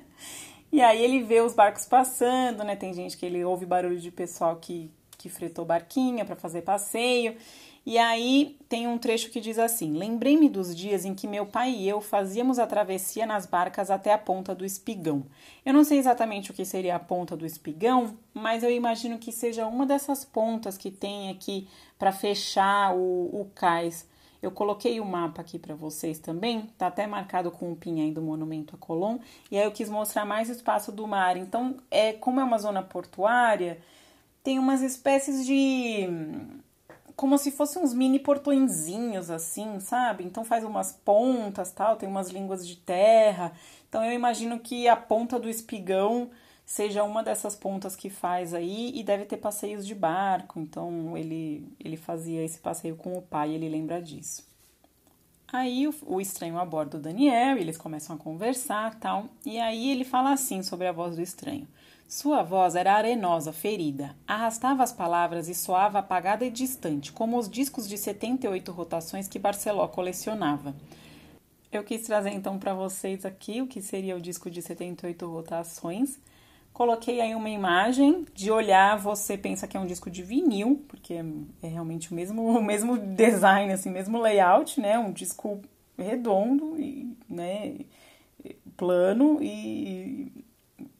e 0.72 0.80
aí 0.80 1.00
ele 1.00 1.22
vê 1.22 1.40
os 1.40 1.54
barcos 1.54 1.84
passando, 1.84 2.64
né? 2.64 2.74
Tem 2.74 2.92
gente 2.92 3.16
que 3.16 3.24
ele 3.24 3.44
ouve 3.44 3.64
barulho 3.64 4.00
de 4.00 4.10
pessoal 4.10 4.56
que, 4.56 4.90
que 5.16 5.28
fretou 5.28 5.64
barquinha 5.64 6.24
para 6.24 6.34
fazer 6.34 6.62
passeio. 6.62 7.36
E 7.84 7.98
aí 7.98 8.56
tem 8.68 8.86
um 8.86 8.96
trecho 8.96 9.30
que 9.30 9.40
diz 9.40 9.58
assim: 9.58 9.96
Lembrei-me 9.96 10.48
dos 10.48 10.74
dias 10.74 11.04
em 11.04 11.14
que 11.14 11.26
meu 11.26 11.46
pai 11.46 11.72
e 11.72 11.88
eu 11.88 12.00
fazíamos 12.00 12.58
a 12.58 12.66
travessia 12.66 13.26
nas 13.26 13.44
barcas 13.44 13.90
até 13.90 14.12
a 14.12 14.18
ponta 14.18 14.54
do 14.54 14.64
espigão. 14.64 15.24
Eu 15.66 15.74
não 15.74 15.82
sei 15.82 15.98
exatamente 15.98 16.50
o 16.50 16.54
que 16.54 16.64
seria 16.64 16.94
a 16.94 17.00
ponta 17.00 17.36
do 17.36 17.44
espigão, 17.44 18.16
mas 18.32 18.62
eu 18.62 18.70
imagino 18.70 19.18
que 19.18 19.32
seja 19.32 19.66
uma 19.66 19.84
dessas 19.84 20.24
pontas 20.24 20.78
que 20.78 20.90
tem 20.90 21.30
aqui 21.30 21.66
para 21.98 22.12
fechar 22.12 22.94
o, 22.94 23.40
o 23.40 23.50
cais. 23.54 24.08
Eu 24.40 24.50
coloquei 24.50 24.98
o 24.98 25.04
mapa 25.04 25.40
aqui 25.40 25.56
para 25.56 25.74
vocês 25.74 26.18
também, 26.18 26.62
tá 26.76 26.88
até 26.88 27.06
marcado 27.06 27.50
com 27.50 27.70
o 27.70 27.76
pinhém 27.76 28.12
do 28.12 28.20
Monumento 28.20 28.74
a 28.74 28.78
Colón, 28.78 29.18
e 29.52 29.56
aí 29.56 29.64
eu 29.64 29.70
quis 29.70 29.88
mostrar 29.88 30.24
mais 30.24 30.48
espaço 30.48 30.90
do 30.90 31.06
mar. 31.06 31.36
Então, 31.36 31.76
é 31.88 32.12
como 32.12 32.40
é 32.40 32.44
uma 32.44 32.58
zona 32.58 32.82
portuária, 32.82 33.78
tem 34.42 34.58
umas 34.58 34.82
espécies 34.82 35.46
de 35.46 36.08
como 37.22 37.38
se 37.38 37.52
fossem 37.52 37.80
uns 37.80 37.94
mini 37.94 38.18
portõezinhos 38.18 39.30
assim, 39.30 39.78
sabe? 39.78 40.24
Então 40.24 40.44
faz 40.44 40.64
umas 40.64 40.90
pontas, 40.90 41.70
tal, 41.70 41.94
tem 41.94 42.08
umas 42.08 42.30
línguas 42.30 42.66
de 42.66 42.74
terra. 42.74 43.52
Então 43.88 44.04
eu 44.04 44.12
imagino 44.12 44.58
que 44.58 44.88
a 44.88 44.96
ponta 44.96 45.38
do 45.38 45.48
espigão 45.48 46.30
seja 46.66 47.04
uma 47.04 47.22
dessas 47.22 47.54
pontas 47.54 47.94
que 47.94 48.10
faz 48.10 48.52
aí 48.52 48.90
e 48.92 49.04
deve 49.04 49.24
ter 49.24 49.36
passeios 49.36 49.86
de 49.86 49.94
barco. 49.94 50.58
Então 50.58 51.16
ele 51.16 51.64
ele 51.78 51.96
fazia 51.96 52.42
esse 52.44 52.58
passeio 52.58 52.96
com 52.96 53.16
o 53.16 53.22
pai, 53.22 53.52
ele 53.52 53.68
lembra 53.68 54.02
disso. 54.02 54.44
Aí 55.52 55.86
o, 55.86 55.94
o 56.04 56.20
estranho 56.20 56.58
aborda 56.58 56.96
o 56.96 57.00
Daniel, 57.00 57.56
eles 57.56 57.78
começam 57.78 58.16
a 58.16 58.18
conversar, 58.18 58.96
tal. 58.98 59.26
E 59.46 59.60
aí 59.60 59.92
ele 59.92 60.02
fala 60.02 60.32
assim 60.32 60.60
sobre 60.60 60.88
a 60.88 60.92
voz 60.92 61.14
do 61.14 61.22
estranho. 61.22 61.68
Sua 62.08 62.42
voz 62.42 62.74
era 62.74 62.94
arenosa, 62.94 63.52
ferida. 63.52 64.14
Arrastava 64.26 64.82
as 64.82 64.92
palavras 64.92 65.48
e 65.48 65.54
soava 65.54 66.00
apagada 66.00 66.44
e 66.44 66.50
distante, 66.50 67.12
como 67.12 67.38
os 67.38 67.48
discos 67.48 67.88
de 67.88 67.96
78 67.96 68.70
rotações 68.70 69.28
que 69.28 69.38
Barceló 69.38 69.88
colecionava. 69.88 70.74
Eu 71.72 71.82
quis 71.82 72.02
trazer 72.02 72.30
então 72.30 72.58
para 72.58 72.74
vocês 72.74 73.24
aqui 73.24 73.62
o 73.62 73.66
que 73.66 73.80
seria 73.80 74.14
o 74.14 74.20
disco 74.20 74.50
de 74.50 74.60
78 74.60 75.26
rotações. 75.26 76.20
Coloquei 76.72 77.20
aí 77.20 77.34
uma 77.34 77.48
imagem 77.48 78.26
de 78.34 78.50
olhar, 78.50 78.98
você 78.98 79.38
pensa 79.38 79.66
que 79.66 79.76
é 79.76 79.80
um 79.80 79.86
disco 79.86 80.10
de 80.10 80.22
vinil, 80.22 80.84
porque 80.88 81.14
é 81.62 81.66
realmente 81.66 82.12
o 82.12 82.14
mesmo, 82.14 82.44
o 82.58 82.62
mesmo 82.62 82.98
design, 82.98 83.72
assim, 83.72 83.90
mesmo 83.90 84.20
layout, 84.20 84.80
né? 84.80 84.98
Um 84.98 85.12
disco 85.12 85.62
redondo 85.96 86.78
e, 86.78 87.16
né, 87.28 87.76
plano 88.76 89.38
e 89.42 90.44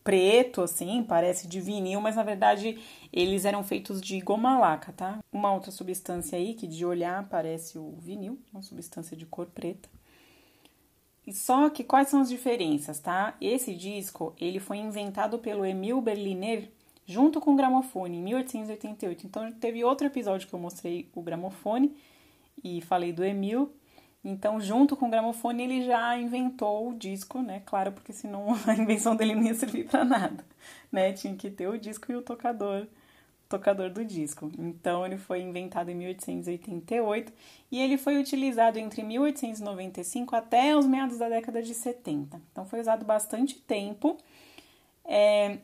preto, 0.02 0.62
assim, 0.62 1.02
parece 1.02 1.46
de 1.46 1.60
vinil, 1.60 2.00
mas 2.00 2.16
na 2.16 2.22
verdade 2.22 2.78
eles 3.12 3.44
eram 3.44 3.62
feitos 3.62 4.00
de 4.00 4.20
goma 4.20 4.58
laca, 4.58 4.92
tá? 4.92 5.18
Uma 5.32 5.52
outra 5.52 5.70
substância 5.70 6.36
aí 6.36 6.54
que 6.54 6.66
de 6.66 6.84
olhar 6.84 7.28
parece 7.28 7.78
o 7.78 7.94
vinil, 7.98 8.38
uma 8.52 8.62
substância 8.62 9.16
de 9.16 9.26
cor 9.26 9.46
preta. 9.46 9.88
E 11.26 11.32
só 11.32 11.70
que 11.70 11.84
quais 11.84 12.08
são 12.08 12.20
as 12.20 12.28
diferenças, 12.28 12.98
tá? 12.98 13.36
Esse 13.40 13.74
disco, 13.74 14.34
ele 14.40 14.58
foi 14.58 14.78
inventado 14.78 15.38
pelo 15.38 15.64
Emil 15.64 16.00
Berliner 16.00 16.68
junto 17.06 17.40
com 17.40 17.52
o 17.52 17.56
gramofone 17.56 18.18
em 18.18 18.22
1888. 18.22 19.26
Então 19.26 19.52
teve 19.52 19.84
outro 19.84 20.06
episódio 20.06 20.48
que 20.48 20.54
eu 20.54 20.58
mostrei 20.58 21.08
o 21.14 21.22
gramofone 21.22 21.96
e 22.62 22.80
falei 22.80 23.12
do 23.12 23.24
Emil. 23.24 23.72
Então, 24.24 24.60
junto 24.60 24.96
com 24.96 25.06
o 25.06 25.10
gramofone, 25.10 25.64
ele 25.64 25.82
já 25.84 26.16
inventou 26.16 26.90
o 26.90 26.94
disco, 26.94 27.42
né? 27.42 27.62
Claro, 27.66 27.92
porque 27.92 28.12
senão 28.12 28.46
a 28.66 28.74
invenção 28.74 29.16
dele 29.16 29.34
não 29.34 29.42
ia 29.42 29.54
servir 29.54 29.86
para 29.88 30.04
nada, 30.04 30.44
né? 30.92 31.12
Tinha 31.12 31.34
que 31.34 31.50
ter 31.50 31.66
o 31.68 31.78
disco 31.78 32.10
e 32.12 32.14
o 32.14 32.22
tocador, 32.22 32.86
tocador 33.48 33.90
do 33.90 34.04
disco. 34.04 34.50
Então, 34.58 35.04
ele 35.04 35.18
foi 35.18 35.40
inventado 35.40 35.90
em 35.90 35.96
1888 35.96 37.32
e 37.70 37.80
ele 37.80 37.98
foi 37.98 38.16
utilizado 38.16 38.78
entre 38.78 39.02
1895 39.02 40.36
até 40.36 40.76
os 40.76 40.86
meados 40.86 41.18
da 41.18 41.28
década 41.28 41.60
de 41.60 41.74
70. 41.74 42.40
Então, 42.52 42.64
foi 42.64 42.80
usado 42.80 43.04
bastante 43.04 43.58
tempo. 43.58 44.16
É, 45.04 45.58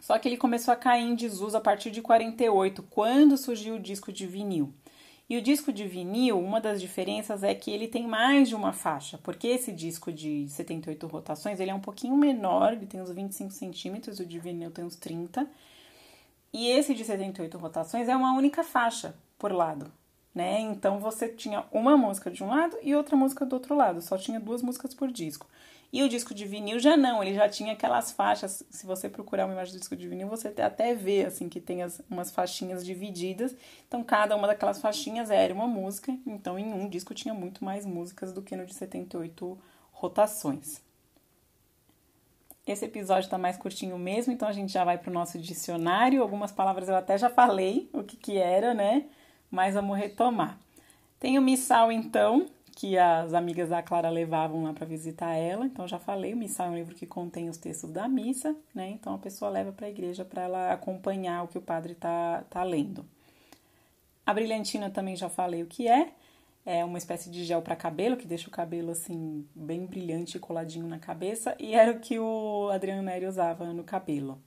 só 0.00 0.18
que 0.18 0.28
ele 0.28 0.36
começou 0.36 0.74
a 0.74 0.76
cair 0.76 1.04
em 1.04 1.14
desuso 1.14 1.56
a 1.56 1.60
partir 1.60 1.92
de 1.92 2.02
48, 2.02 2.82
quando 2.90 3.36
surgiu 3.36 3.76
o 3.76 3.80
disco 3.80 4.12
de 4.12 4.26
vinil. 4.26 4.74
E 5.32 5.36
o 5.38 5.40
disco 5.40 5.72
de 5.72 5.88
vinil, 5.88 6.38
uma 6.38 6.60
das 6.60 6.78
diferenças 6.78 7.42
é 7.42 7.54
que 7.54 7.70
ele 7.70 7.88
tem 7.88 8.06
mais 8.06 8.50
de 8.50 8.54
uma 8.54 8.70
faixa, 8.70 9.18
porque 9.22 9.46
esse 9.46 9.72
disco 9.72 10.12
de 10.12 10.46
78 10.46 11.06
rotações, 11.06 11.58
ele 11.58 11.70
é 11.70 11.74
um 11.74 11.80
pouquinho 11.80 12.14
menor, 12.18 12.74
ele 12.74 12.84
tem 12.84 13.00
uns 13.00 13.10
25 13.10 13.50
centímetros, 13.50 14.20
o 14.20 14.26
de 14.26 14.38
vinil 14.38 14.70
tem 14.70 14.84
uns 14.84 14.94
30, 14.94 15.48
e 16.52 16.68
esse 16.68 16.94
de 16.94 17.02
78 17.02 17.56
rotações 17.56 18.10
é 18.10 18.14
uma 18.14 18.36
única 18.36 18.62
faixa 18.62 19.14
por 19.38 19.52
lado, 19.52 19.90
né? 20.34 20.60
Então 20.60 21.00
você 21.00 21.26
tinha 21.30 21.64
uma 21.72 21.96
música 21.96 22.30
de 22.30 22.44
um 22.44 22.48
lado 22.48 22.76
e 22.82 22.94
outra 22.94 23.16
música 23.16 23.46
do 23.46 23.54
outro 23.54 23.74
lado, 23.74 24.02
só 24.02 24.18
tinha 24.18 24.38
duas 24.38 24.60
músicas 24.60 24.92
por 24.92 25.10
disco. 25.10 25.46
E 25.92 26.02
o 26.02 26.08
disco 26.08 26.32
de 26.34 26.46
vinil 26.46 26.78
já 26.78 26.96
não, 26.96 27.22
ele 27.22 27.34
já 27.34 27.46
tinha 27.46 27.74
aquelas 27.74 28.10
faixas. 28.10 28.64
Se 28.70 28.86
você 28.86 29.10
procurar 29.10 29.44
uma 29.44 29.52
imagem 29.52 29.74
do 29.74 29.78
disco 29.78 29.94
de 29.94 30.08
vinil, 30.08 30.26
você 30.26 30.48
até 30.48 30.94
vê 30.94 31.26
assim 31.26 31.50
que 31.50 31.60
tem 31.60 31.82
as, 31.82 32.00
umas 32.08 32.30
faixinhas 32.30 32.82
divididas. 32.82 33.54
Então 33.86 34.02
cada 34.02 34.34
uma 34.34 34.46
daquelas 34.46 34.80
faixinhas 34.80 35.30
era 35.30 35.52
uma 35.52 35.66
música. 35.66 36.16
Então 36.26 36.58
em 36.58 36.72
um 36.72 36.88
disco 36.88 37.12
tinha 37.12 37.34
muito 37.34 37.62
mais 37.62 37.84
músicas 37.84 38.32
do 38.32 38.40
que 38.40 38.56
no 38.56 38.64
de 38.64 38.72
78 38.72 39.58
rotações. 39.92 40.80
Esse 42.66 42.86
episódio 42.86 43.26
está 43.26 43.36
mais 43.36 43.58
curtinho 43.58 43.98
mesmo, 43.98 44.32
então 44.32 44.48
a 44.48 44.52
gente 44.52 44.72
já 44.72 44.84
vai 44.84 44.96
para 44.96 45.10
o 45.10 45.12
nosso 45.12 45.38
dicionário. 45.38 46.22
Algumas 46.22 46.52
palavras 46.52 46.88
eu 46.88 46.96
até 46.96 47.18
já 47.18 47.28
falei 47.28 47.90
o 47.92 48.02
que, 48.02 48.16
que 48.16 48.38
era, 48.38 48.72
né? 48.72 49.04
Mas 49.50 49.74
vamos 49.74 49.98
retomar. 49.98 50.58
Tem 51.20 51.38
o 51.38 51.42
missal, 51.42 51.92
então, 51.92 52.46
que 52.74 52.98
as 52.98 53.34
amigas 53.34 53.68
da 53.68 53.82
Clara 53.82 54.08
levavam 54.08 54.64
lá 54.64 54.72
para 54.72 54.86
visitar 54.86 55.34
ela. 55.34 55.66
Então 55.66 55.86
já 55.86 55.98
falei, 55.98 56.32
o 56.32 56.36
missal 56.36 56.68
é 56.68 56.70
um 56.70 56.74
livro 56.74 56.94
que 56.94 57.06
contém 57.06 57.48
os 57.48 57.56
textos 57.56 57.90
da 57.90 58.08
missa, 58.08 58.56
né? 58.74 58.90
Então 58.90 59.14
a 59.14 59.18
pessoa 59.18 59.50
leva 59.50 59.72
para 59.72 59.86
a 59.86 59.90
igreja 59.90 60.24
para 60.24 60.42
ela 60.42 60.72
acompanhar 60.72 61.44
o 61.44 61.48
que 61.48 61.58
o 61.58 61.62
padre 61.62 61.94
tá, 61.94 62.44
tá 62.50 62.62
lendo. 62.62 63.04
A 64.24 64.32
brilhantina 64.32 64.90
também 64.90 65.16
já 65.16 65.28
falei 65.28 65.62
o 65.62 65.66
que 65.66 65.88
é. 65.88 66.12
É 66.64 66.84
uma 66.84 66.98
espécie 66.98 67.28
de 67.28 67.44
gel 67.44 67.60
para 67.60 67.74
cabelo 67.74 68.16
que 68.16 68.26
deixa 68.26 68.48
o 68.48 68.52
cabelo 68.52 68.92
assim 68.92 69.44
bem 69.54 69.84
brilhante 69.84 70.36
e 70.36 70.40
coladinho 70.40 70.86
na 70.86 70.98
cabeça 70.98 71.56
e 71.58 71.74
era 71.74 71.90
o 71.90 71.98
que 71.98 72.20
o 72.20 72.70
Adriano 72.72 73.02
Neri 73.02 73.26
usava 73.26 73.72
no 73.72 73.82
cabelo. 73.82 74.38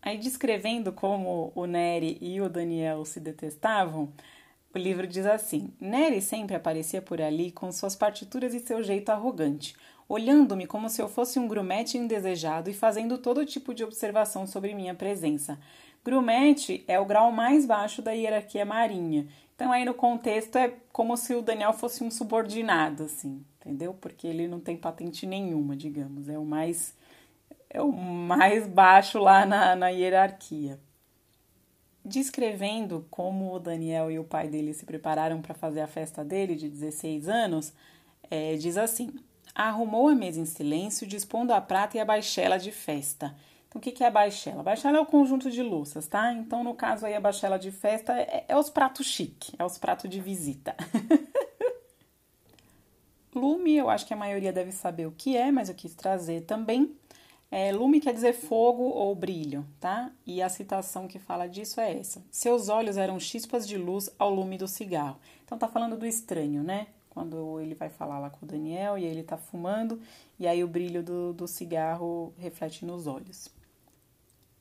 Aí 0.00 0.16
descrevendo 0.16 0.92
como 0.92 1.52
o 1.54 1.66
Neri 1.66 2.16
e 2.20 2.40
o 2.40 2.48
Daniel 2.48 3.04
se 3.04 3.18
detestavam, 3.18 4.12
o 4.72 4.78
livro 4.78 5.06
diz 5.06 5.26
assim: 5.26 5.72
Nery 5.80 6.22
sempre 6.22 6.54
aparecia 6.54 7.02
por 7.02 7.20
ali 7.20 7.50
com 7.50 7.72
suas 7.72 7.96
partituras 7.96 8.54
e 8.54 8.60
seu 8.60 8.82
jeito 8.82 9.10
arrogante, 9.10 9.74
olhando-me 10.08 10.66
como 10.66 10.88
se 10.88 11.02
eu 11.02 11.08
fosse 11.08 11.38
um 11.38 11.48
grumete 11.48 11.98
indesejado 11.98 12.70
e 12.70 12.74
fazendo 12.74 13.18
todo 13.18 13.44
tipo 13.46 13.74
de 13.74 13.82
observação 13.82 14.46
sobre 14.46 14.74
minha 14.74 14.94
presença. 14.94 15.58
Grumete 16.04 16.84
é 16.86 16.98
o 16.98 17.04
grau 17.04 17.30
mais 17.32 17.66
baixo 17.66 18.00
da 18.00 18.12
hierarquia 18.12 18.64
marinha. 18.64 19.26
Então, 19.54 19.70
aí 19.70 19.84
no 19.84 19.92
contexto, 19.92 20.56
é 20.56 20.72
como 20.90 21.16
se 21.16 21.34
o 21.34 21.42
Daniel 21.42 21.74
fosse 21.74 22.02
um 22.02 22.10
subordinado, 22.10 23.02
assim, 23.02 23.44
entendeu? 23.60 23.92
Porque 23.92 24.26
ele 24.26 24.48
não 24.48 24.58
tem 24.58 24.76
patente 24.76 25.26
nenhuma, 25.26 25.76
digamos. 25.76 26.28
É 26.30 26.38
o 26.38 26.44
mais, 26.44 26.94
é 27.68 27.82
o 27.82 27.92
mais 27.92 28.66
baixo 28.66 29.18
lá 29.18 29.44
na, 29.44 29.76
na 29.76 29.88
hierarquia 29.88 30.80
descrevendo 32.10 33.06
como 33.10 33.54
o 33.54 33.58
Daniel 33.58 34.10
e 34.10 34.18
o 34.18 34.24
pai 34.24 34.48
dele 34.48 34.74
se 34.74 34.84
prepararam 34.84 35.40
para 35.40 35.54
fazer 35.54 35.80
a 35.80 35.86
festa 35.86 36.24
dele 36.24 36.56
de 36.56 36.68
16 36.68 37.28
anos, 37.28 37.72
é, 38.30 38.56
diz 38.56 38.76
assim: 38.76 39.14
arrumou 39.54 40.08
a 40.08 40.14
mesa 40.14 40.40
em 40.40 40.44
silêncio, 40.44 41.06
dispondo 41.06 41.52
a 41.52 41.60
prata 41.60 41.96
e 41.96 42.00
a 42.00 42.04
baixela 42.04 42.58
de 42.58 42.72
festa. 42.72 43.34
Então, 43.68 43.78
o 43.78 43.82
que, 43.82 44.02
é 44.02 44.08
a 44.08 44.10
baixela? 44.10 44.60
A 44.60 44.64
baixela 44.64 44.98
é 44.98 45.00
o 45.00 45.06
conjunto 45.06 45.48
de 45.48 45.62
louças, 45.62 46.08
tá? 46.08 46.32
Então, 46.32 46.64
no 46.64 46.74
caso 46.74 47.06
aí, 47.06 47.14
a 47.14 47.20
baixela 47.20 47.56
de 47.56 47.70
festa 47.70 48.18
é, 48.18 48.44
é 48.48 48.56
os 48.56 48.68
pratos 48.68 49.06
chique, 49.06 49.52
é 49.56 49.64
os 49.64 49.78
pratos 49.78 50.10
de 50.10 50.20
visita. 50.20 50.74
Lume, 53.32 53.76
eu 53.76 53.88
acho 53.88 54.04
que 54.04 54.12
a 54.12 54.16
maioria 54.16 54.52
deve 54.52 54.72
saber 54.72 55.06
o 55.06 55.12
que 55.12 55.36
é, 55.36 55.52
mas 55.52 55.68
eu 55.68 55.74
quis 55.76 55.94
trazer 55.94 56.40
também. 56.42 56.96
É, 57.50 57.72
lume 57.72 58.00
quer 58.00 58.14
dizer 58.14 58.32
fogo 58.32 58.84
ou 58.84 59.12
brilho, 59.14 59.66
tá? 59.80 60.12
E 60.24 60.40
a 60.40 60.48
citação 60.48 61.08
que 61.08 61.18
fala 61.18 61.48
disso 61.48 61.80
é 61.80 61.98
essa: 61.98 62.22
Seus 62.30 62.68
olhos 62.68 62.96
eram 62.96 63.18
chispas 63.18 63.66
de 63.66 63.76
luz 63.76 64.08
ao 64.18 64.32
lume 64.32 64.56
do 64.56 64.68
cigarro. 64.68 65.18
Então 65.44 65.58
tá 65.58 65.66
falando 65.66 65.96
do 65.96 66.06
estranho, 66.06 66.62
né? 66.62 66.86
Quando 67.08 67.58
ele 67.60 67.74
vai 67.74 67.88
falar 67.88 68.20
lá 68.20 68.30
com 68.30 68.46
o 68.46 68.48
Daniel 68.48 68.96
e 68.96 69.04
ele 69.04 69.24
tá 69.24 69.36
fumando, 69.36 70.00
e 70.38 70.46
aí 70.46 70.62
o 70.62 70.68
brilho 70.68 71.02
do, 71.02 71.32
do 71.32 71.48
cigarro 71.48 72.32
reflete 72.38 72.84
nos 72.84 73.08
olhos. 73.08 73.50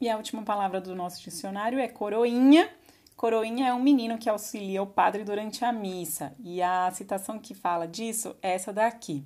E 0.02 0.10
a 0.10 0.18
última 0.18 0.42
palavra 0.42 0.82
do 0.82 0.96
nosso 0.96 1.22
dicionário 1.22 1.78
é 1.78 1.88
coroinha. 1.88 2.70
Coroinha 3.16 3.68
é 3.68 3.74
um 3.74 3.84
menino 3.84 4.18
que 4.18 4.30
auxilia 4.30 4.82
o 4.82 4.88
padre 4.88 5.24
durante 5.24 5.64
a 5.64 5.72
missa. 5.72 6.34
E 6.40 6.60
a 6.62 6.90
citação 6.92 7.38
que 7.38 7.54
fala 7.54 7.86
disso 7.86 8.36
é 8.42 8.54
essa 8.54 8.74
daqui. 8.74 9.24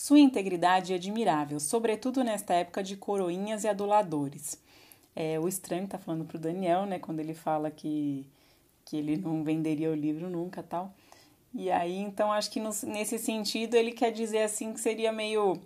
Sua 0.00 0.20
integridade 0.20 0.92
é 0.92 0.96
admirável, 0.96 1.58
sobretudo 1.58 2.22
nesta 2.22 2.54
época 2.54 2.84
de 2.84 2.96
coroinhas 2.96 3.64
e 3.64 3.68
aduladores. 3.68 4.56
É, 5.14 5.40
o 5.40 5.48
estranho 5.48 5.86
está 5.86 5.98
falando 5.98 6.24
para 6.24 6.36
o 6.36 6.40
Daniel, 6.40 6.86
né, 6.86 7.00
quando 7.00 7.18
ele 7.18 7.34
fala 7.34 7.68
que, 7.68 8.24
que 8.84 8.96
ele 8.96 9.16
não 9.16 9.42
venderia 9.42 9.90
o 9.90 9.96
livro 9.96 10.30
nunca 10.30 10.62
tal. 10.62 10.94
E 11.52 11.68
aí, 11.68 11.98
então, 11.98 12.30
acho 12.30 12.48
que 12.48 12.60
no, 12.60 12.70
nesse 12.84 13.18
sentido 13.18 13.74
ele 13.74 13.90
quer 13.90 14.12
dizer 14.12 14.42
assim 14.42 14.72
que 14.72 14.78
seria 14.78 15.10
meio 15.10 15.60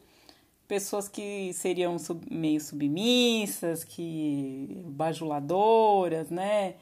pessoas 0.67 1.09
que 1.09 1.53
seriam 1.53 1.99
sub, 1.99 2.27
meio 2.35 2.59
submissas, 2.59 3.85
que 3.85 4.83
bajuladoras, 4.87 6.31
né? 6.31 6.77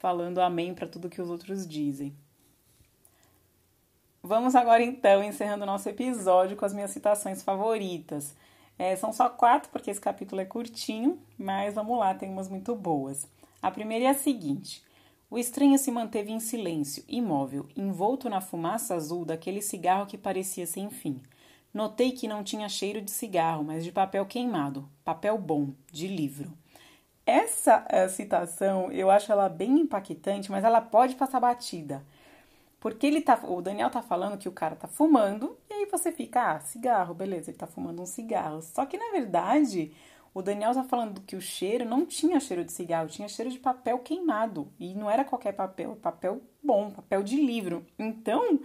Falando 0.00 0.40
amém 0.40 0.74
para 0.74 0.88
tudo 0.88 1.08
que 1.08 1.22
os 1.22 1.30
outros 1.30 1.64
dizem. 1.64 2.12
Vamos 4.28 4.54
agora 4.54 4.82
então 4.82 5.24
encerrando 5.24 5.62
o 5.62 5.66
nosso 5.66 5.88
episódio 5.88 6.54
com 6.54 6.66
as 6.66 6.74
minhas 6.74 6.90
citações 6.90 7.42
favoritas. 7.42 8.36
É, 8.78 8.94
são 8.94 9.10
só 9.10 9.30
quatro, 9.30 9.70
porque 9.70 9.90
esse 9.90 9.98
capítulo 9.98 10.42
é 10.42 10.44
curtinho, 10.44 11.18
mas 11.38 11.74
vamos 11.74 11.98
lá, 11.98 12.12
tem 12.12 12.28
umas 12.28 12.46
muito 12.46 12.74
boas. 12.74 13.26
A 13.62 13.70
primeira 13.70 14.04
é 14.04 14.08
a 14.08 14.14
seguinte: 14.14 14.84
O 15.30 15.38
estranho 15.38 15.78
se 15.78 15.90
manteve 15.90 16.30
em 16.30 16.40
silêncio, 16.40 17.02
imóvel, 17.08 17.68
envolto 17.74 18.28
na 18.28 18.42
fumaça 18.42 18.94
azul 18.94 19.24
daquele 19.24 19.62
cigarro 19.62 20.04
que 20.04 20.18
parecia 20.18 20.66
sem 20.66 20.90
fim. 20.90 21.22
Notei 21.72 22.12
que 22.12 22.28
não 22.28 22.44
tinha 22.44 22.68
cheiro 22.68 23.00
de 23.00 23.10
cigarro, 23.10 23.64
mas 23.64 23.82
de 23.82 23.90
papel 23.90 24.26
queimado, 24.26 24.86
papel 25.06 25.38
bom, 25.38 25.70
de 25.90 26.06
livro. 26.06 26.52
Essa 27.24 27.82
é, 27.88 28.06
citação 28.08 28.92
eu 28.92 29.10
acho 29.10 29.32
ela 29.32 29.48
bem 29.48 29.80
impactante, 29.80 30.50
mas 30.50 30.64
ela 30.64 30.82
pode 30.82 31.14
passar 31.14 31.40
batida. 31.40 32.04
Porque 32.80 33.06
ele 33.06 33.20
tá, 33.20 33.40
o 33.44 33.60
Daniel 33.60 33.90
tá 33.90 34.00
falando 34.00 34.38
que 34.38 34.48
o 34.48 34.52
cara 34.52 34.76
tá 34.76 34.86
fumando, 34.86 35.58
e 35.68 35.74
aí 35.74 35.86
você 35.86 36.12
fica, 36.12 36.52
ah, 36.52 36.60
cigarro, 36.60 37.12
beleza, 37.14 37.50
ele 37.50 37.58
tá 37.58 37.66
fumando 37.66 38.00
um 38.00 38.06
cigarro. 38.06 38.62
Só 38.62 38.86
que 38.86 38.96
na 38.96 39.10
verdade, 39.10 39.92
o 40.32 40.42
Daniel 40.42 40.72
tá 40.72 40.84
falando 40.84 41.20
que 41.22 41.34
o 41.34 41.40
cheiro 41.40 41.84
não 41.84 42.06
tinha 42.06 42.38
cheiro 42.38 42.64
de 42.64 42.72
cigarro, 42.72 43.08
tinha 43.08 43.28
cheiro 43.28 43.50
de 43.50 43.58
papel 43.58 43.98
queimado. 43.98 44.68
E 44.78 44.94
não 44.94 45.10
era 45.10 45.24
qualquer 45.24 45.52
papel, 45.52 45.96
papel 45.96 46.40
bom, 46.62 46.90
papel 46.90 47.22
de 47.24 47.36
livro. 47.36 47.84
Então, 47.98 48.54
o 48.54 48.60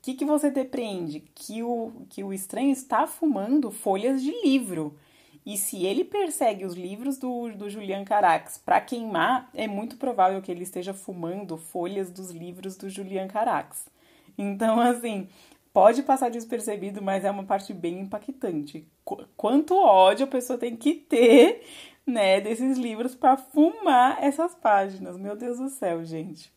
que, 0.00 0.14
que 0.14 0.24
você 0.24 0.50
depreende? 0.50 1.20
Que 1.34 1.62
o, 1.62 1.92
que 2.08 2.24
o 2.24 2.32
estranho 2.32 2.70
está 2.70 3.06
fumando 3.06 3.70
folhas 3.70 4.22
de 4.22 4.30
livro. 4.42 4.96
E 5.48 5.56
se 5.56 5.82
ele 5.86 6.04
persegue 6.04 6.66
os 6.66 6.74
livros 6.74 7.16
do, 7.16 7.50
do 7.52 7.70
Julian 7.70 8.04
Carax 8.04 8.58
para 8.58 8.82
queimar, 8.82 9.48
é 9.54 9.66
muito 9.66 9.96
provável 9.96 10.42
que 10.42 10.52
ele 10.52 10.62
esteja 10.62 10.92
fumando 10.92 11.56
folhas 11.56 12.10
dos 12.10 12.30
livros 12.30 12.76
do 12.76 12.90
Julian 12.90 13.26
Carax. 13.26 13.88
Então, 14.36 14.78
assim, 14.78 15.26
pode 15.72 16.02
passar 16.02 16.30
despercebido, 16.30 17.00
mas 17.00 17.24
é 17.24 17.30
uma 17.30 17.44
parte 17.44 17.72
bem 17.72 18.00
impactante. 18.00 18.86
Quanto 19.38 19.74
ódio 19.74 20.26
a 20.26 20.28
pessoa 20.28 20.58
tem 20.58 20.76
que 20.76 20.92
ter, 20.92 21.62
né, 22.06 22.42
desses 22.42 22.76
livros 22.76 23.14
para 23.14 23.38
fumar 23.38 24.22
essas 24.22 24.54
páginas. 24.54 25.16
Meu 25.16 25.34
Deus 25.34 25.56
do 25.56 25.70
céu, 25.70 26.04
gente. 26.04 26.52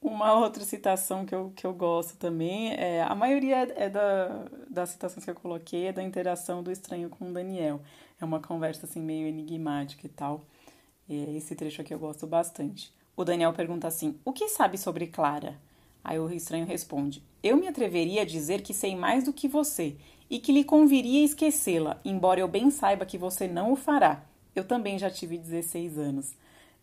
Uma 0.00 0.32
outra 0.34 0.64
citação 0.64 1.26
que 1.26 1.34
eu, 1.34 1.52
que 1.56 1.66
eu 1.66 1.74
gosto 1.74 2.16
também, 2.16 2.72
é, 2.74 3.02
a 3.02 3.14
maioria 3.14 3.56
é 3.76 3.88
da, 3.88 4.46
das 4.70 4.90
citações 4.90 5.24
que 5.24 5.30
eu 5.30 5.34
coloquei 5.34 5.86
é 5.86 5.92
da 5.92 6.02
interação 6.02 6.62
do 6.62 6.70
estranho 6.70 7.08
com 7.08 7.28
o 7.28 7.32
Daniel. 7.32 7.80
É 8.20 8.24
uma 8.24 8.40
conversa 8.40 8.86
assim 8.86 9.00
meio 9.00 9.26
enigmática 9.26 10.06
e 10.06 10.08
tal. 10.08 10.44
E 11.08 11.36
esse 11.36 11.54
trecho 11.56 11.80
aqui 11.80 11.92
eu 11.92 11.98
gosto 11.98 12.26
bastante. 12.26 12.92
O 13.16 13.24
Daniel 13.24 13.52
pergunta 13.52 13.88
assim: 13.88 14.18
O 14.24 14.32
que 14.32 14.48
sabe 14.48 14.78
sobre 14.78 15.08
Clara? 15.08 15.58
Aí 16.04 16.18
o 16.18 16.30
estranho 16.30 16.64
responde: 16.64 17.22
Eu 17.42 17.56
me 17.56 17.66
atreveria 17.66 18.22
a 18.22 18.26
dizer 18.26 18.62
que 18.62 18.72
sei 18.72 18.94
mais 18.94 19.24
do 19.24 19.32
que 19.32 19.48
você 19.48 19.96
e 20.30 20.38
que 20.38 20.52
lhe 20.52 20.62
conviria 20.62 21.24
esquecê-la, 21.24 22.00
embora 22.04 22.38
eu 22.38 22.46
bem 22.46 22.70
saiba 22.70 23.06
que 23.06 23.18
você 23.18 23.48
não 23.48 23.72
o 23.72 23.76
fará. 23.76 24.22
Eu 24.54 24.64
também 24.64 24.98
já 24.98 25.10
tive 25.10 25.38
16 25.38 25.98
anos. 25.98 26.34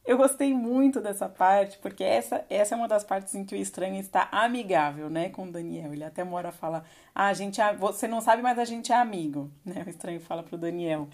Eu 0.06 0.18
gostei 0.18 0.54
muito 0.54 1.02
dessa 1.02 1.28
parte, 1.28 1.80
porque 1.80 2.04
essa, 2.04 2.46
essa 2.48 2.76
é 2.76 2.78
uma 2.78 2.88
das 2.88 3.04
partes 3.04 3.34
em 3.34 3.44
que 3.44 3.56
o 3.56 3.58
estranho 3.58 4.00
está 4.00 4.30
amigável, 4.32 5.10
né, 5.10 5.30
com 5.30 5.46
o 5.48 5.52
Daniel. 5.52 5.94
Ele 5.94 6.04
até 6.04 6.24
mora 6.24 6.52
fala: 6.52 6.86
"Ah, 7.13 7.28
a 7.28 7.34
gente 7.34 7.60
é, 7.60 7.74
você 7.76 8.08
não 8.08 8.22
sabe, 8.22 8.44
mas 8.44 8.60
a 8.60 8.65
gente 8.65 8.91
é 8.91 8.96
amigo", 8.96 9.50
né? 9.65 9.84
O 9.86 9.89
estranho 9.89 10.20
fala 10.20 10.44
pro 10.44 10.58
Daniel. 10.58 11.08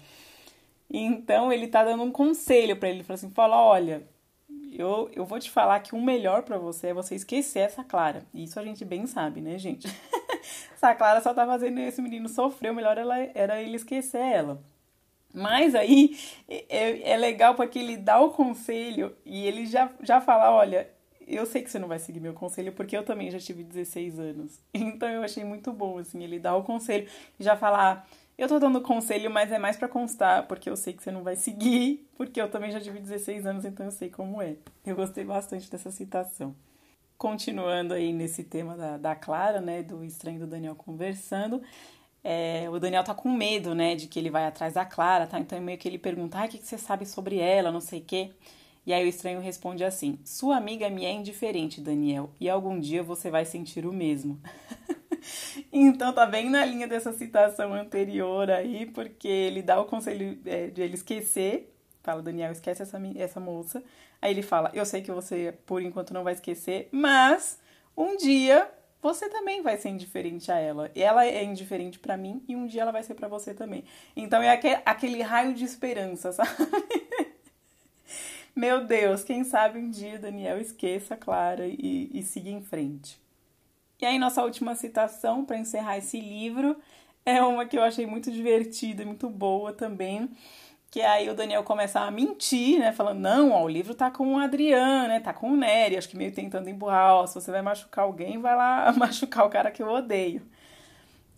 Então 0.90 1.52
ele 1.52 1.68
tá 1.68 1.82
dando 1.84 2.02
um 2.02 2.10
conselho 2.12 2.76
para 2.76 2.88
ele, 2.88 2.98
ele 2.98 3.04
fala 3.04 3.16
assim: 3.16 3.30
"Fala, 3.30 3.56
olha, 3.56 4.02
eu, 4.72 5.10
eu 5.14 5.24
vou 5.24 5.38
te 5.38 5.50
falar 5.50 5.80
que 5.80 5.94
o 5.94 6.02
melhor 6.02 6.42
para 6.42 6.58
você 6.58 6.88
é 6.88 6.94
você 6.94 7.14
esquecer 7.14 7.60
essa 7.60 7.84
Clara. 7.84 8.24
Isso 8.34 8.58
a 8.60 8.64
gente 8.64 8.84
bem 8.84 9.06
sabe, 9.06 9.40
né, 9.40 9.58
gente? 9.58 9.88
essa 10.74 10.94
Clara 10.94 11.20
só 11.20 11.32
tá 11.34 11.46
fazendo 11.46 11.78
esse 11.80 12.02
menino 12.02 12.28
sofrer, 12.28 12.72
o 12.72 12.74
melhor 12.74 12.98
ela, 12.98 13.18
era 13.34 13.60
ele 13.60 13.76
esquecer 13.76 14.20
ela. 14.20 14.62
Mas 15.32 15.74
aí 15.74 16.18
é, 16.48 17.12
é 17.12 17.16
legal 17.16 17.54
porque 17.54 17.78
ele 17.78 17.96
dá 17.96 18.20
o 18.20 18.30
conselho 18.30 19.16
e 19.24 19.46
ele 19.46 19.66
já, 19.66 19.90
já 20.02 20.20
fala: 20.20 20.50
olha, 20.50 20.88
eu 21.26 21.46
sei 21.46 21.62
que 21.62 21.70
você 21.70 21.78
não 21.78 21.88
vai 21.88 21.98
seguir 21.98 22.20
meu 22.20 22.34
conselho 22.34 22.72
porque 22.72 22.96
eu 22.96 23.04
também 23.04 23.30
já 23.30 23.38
tive 23.38 23.62
16 23.62 24.18
anos. 24.18 24.60
Então 24.74 25.08
eu 25.08 25.22
achei 25.22 25.44
muito 25.44 25.72
bom, 25.72 25.98
assim, 25.98 26.22
ele 26.22 26.38
dá 26.38 26.54
o 26.54 26.62
conselho 26.62 27.08
e 27.38 27.44
já 27.44 27.56
fala: 27.56 27.92
ah, 27.92 28.04
eu 28.36 28.48
tô 28.48 28.58
dando 28.58 28.80
conselho, 28.80 29.30
mas 29.30 29.52
é 29.52 29.58
mais 29.58 29.76
para 29.76 29.88
constar, 29.88 30.46
porque 30.46 30.68
eu 30.68 30.76
sei 30.76 30.92
que 30.92 31.02
você 31.02 31.10
não 31.10 31.22
vai 31.22 31.36
seguir, 31.36 32.08
porque 32.16 32.40
eu 32.40 32.50
também 32.50 32.70
já 32.70 32.80
tive 32.80 32.98
16 32.98 33.46
anos, 33.46 33.64
então 33.64 33.86
eu 33.86 33.92
sei 33.92 34.10
como 34.10 34.42
é. 34.42 34.56
Eu 34.84 34.96
gostei 34.96 35.24
bastante 35.24 35.70
dessa 35.70 35.90
citação. 35.90 36.54
Continuando 37.16 37.94
aí 37.94 38.12
nesse 38.12 38.42
tema 38.42 38.76
da, 38.76 38.96
da 38.96 39.14
Clara, 39.14 39.60
né, 39.60 39.82
do 39.82 40.04
estranho 40.04 40.40
do 40.40 40.46
Daniel 40.46 40.74
conversando, 40.74 41.62
é, 42.24 42.68
o 42.70 42.78
Daniel 42.78 43.02
tá 43.02 43.14
com 43.14 43.30
medo, 43.30 43.74
né, 43.74 43.94
de 43.94 44.06
que 44.06 44.18
ele 44.18 44.30
vai 44.30 44.46
atrás 44.46 44.74
da 44.74 44.84
Clara, 44.84 45.26
tá? 45.26 45.38
Então 45.40 45.60
meio 45.60 45.78
que 45.78 45.88
ele 45.88 45.98
pergunta, 45.98 46.38
ah, 46.38 46.44
o 46.44 46.48
que, 46.48 46.58
que 46.58 46.66
você 46.66 46.78
sabe 46.78 47.04
sobre 47.06 47.38
ela, 47.38 47.72
não 47.72 47.80
sei 47.80 48.00
o 48.00 48.04
quê. 48.04 48.30
E 48.84 48.92
aí 48.92 49.04
o 49.04 49.08
estranho 49.08 49.40
responde 49.40 49.84
assim: 49.84 50.18
Sua 50.24 50.56
amiga 50.56 50.90
me 50.90 51.04
é 51.04 51.12
indiferente, 51.12 51.80
Daniel, 51.80 52.30
e 52.40 52.48
algum 52.48 52.78
dia 52.80 53.02
você 53.02 53.30
vai 53.30 53.44
sentir 53.44 53.86
o 53.86 53.92
mesmo. 53.92 54.40
então 55.72 56.12
tá 56.12 56.26
bem 56.26 56.50
na 56.50 56.64
linha 56.64 56.88
dessa 56.88 57.12
citação 57.12 57.72
anterior 57.72 58.50
aí, 58.50 58.86
porque 58.86 59.28
ele 59.28 59.62
dá 59.62 59.80
o 59.80 59.84
conselho 59.84 60.38
é, 60.44 60.66
de 60.66 60.82
ele 60.82 60.94
esquecer. 60.94 61.72
Fala, 62.02 62.20
Daniel, 62.20 62.50
esquece 62.50 62.82
essa, 62.82 63.00
essa 63.16 63.38
moça. 63.38 63.82
Aí 64.20 64.32
ele 64.32 64.42
fala: 64.42 64.70
Eu 64.74 64.84
sei 64.84 65.00
que 65.00 65.12
você 65.12 65.54
por 65.64 65.80
enquanto 65.80 66.12
não 66.12 66.24
vai 66.24 66.32
esquecer, 66.32 66.88
mas 66.90 67.60
um 67.96 68.16
dia 68.16 68.68
você 69.02 69.28
também 69.28 69.62
vai 69.62 69.76
ser 69.76 69.88
indiferente 69.88 70.50
a 70.52 70.58
ela. 70.58 70.90
Ela 70.94 71.26
é 71.26 71.42
indiferente 71.42 71.98
para 71.98 72.16
mim 72.16 72.42
e 72.46 72.54
um 72.54 72.66
dia 72.66 72.82
ela 72.82 72.92
vai 72.92 73.02
ser 73.02 73.14
para 73.14 73.26
você 73.26 73.52
também. 73.52 73.84
Então 74.14 74.40
é 74.40 74.50
aquele, 74.84 75.22
raio 75.22 75.52
de 75.52 75.64
esperança, 75.64 76.30
sabe? 76.32 76.50
Meu 78.54 78.86
Deus, 78.86 79.24
quem 79.24 79.42
sabe 79.42 79.78
um 79.78 79.90
dia 79.90 80.18
Daniel 80.18 80.60
esqueça 80.60 81.14
a 81.14 81.16
Clara 81.16 81.66
e, 81.66 82.10
e 82.14 82.22
siga 82.22 82.48
em 82.48 82.62
frente. 82.62 83.20
E 84.00 84.06
aí, 84.06 84.18
nossa 84.18 84.42
última 84.42 84.74
citação 84.74 85.44
para 85.44 85.58
encerrar 85.58 85.98
esse 85.98 86.20
livro 86.20 86.76
é 87.24 87.42
uma 87.42 87.66
que 87.66 87.78
eu 87.78 87.82
achei 87.82 88.06
muito 88.06 88.30
divertida 88.30 89.02
e 89.02 89.06
muito 89.06 89.28
boa 89.28 89.72
também, 89.72 90.28
que 90.92 91.00
aí 91.00 91.30
o 91.30 91.34
Daniel 91.34 91.64
começa 91.64 92.00
a 92.00 92.10
mentir, 92.10 92.78
né? 92.78 92.92
Falando, 92.92 93.18
não, 93.18 93.50
ó, 93.52 93.64
o 93.64 93.68
livro 93.68 93.94
tá 93.94 94.10
com 94.10 94.34
o 94.34 94.38
Adriano, 94.38 95.08
né? 95.08 95.20
Tá 95.20 95.32
com 95.32 95.50
o 95.50 95.56
Nery, 95.56 95.96
acho 95.96 96.06
que 96.06 96.18
meio 96.18 96.34
tentando 96.34 96.68
empurrar, 96.68 97.14
ó, 97.14 97.26
se 97.26 97.34
você 97.34 97.50
vai 97.50 97.62
machucar 97.62 98.04
alguém, 98.04 98.38
vai 98.38 98.54
lá 98.54 98.92
machucar 98.98 99.46
o 99.46 99.48
cara 99.48 99.70
que 99.70 99.82
eu 99.82 99.88
odeio. 99.88 100.42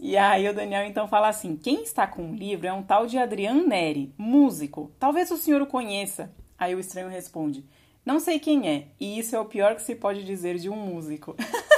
E 0.00 0.16
aí 0.16 0.48
o 0.48 0.52
Daniel 0.52 0.84
então 0.84 1.06
fala 1.06 1.28
assim: 1.28 1.54
quem 1.54 1.84
está 1.84 2.04
com 2.04 2.32
o 2.32 2.34
livro 2.34 2.66
é 2.66 2.72
um 2.72 2.82
tal 2.82 3.06
de 3.06 3.16
Adriano 3.16 3.64
Neri, 3.64 4.12
músico. 4.18 4.90
Talvez 4.98 5.30
o 5.30 5.36
senhor 5.36 5.62
o 5.62 5.66
conheça. 5.68 6.34
Aí 6.58 6.74
o 6.74 6.80
estranho 6.80 7.08
responde: 7.08 7.64
Não 8.04 8.18
sei 8.18 8.40
quem 8.40 8.68
é, 8.68 8.88
e 8.98 9.20
isso 9.20 9.36
é 9.36 9.38
o 9.38 9.44
pior 9.44 9.76
que 9.76 9.82
se 9.82 9.94
pode 9.94 10.24
dizer 10.24 10.56
de 10.56 10.68
um 10.68 10.74
músico. 10.74 11.36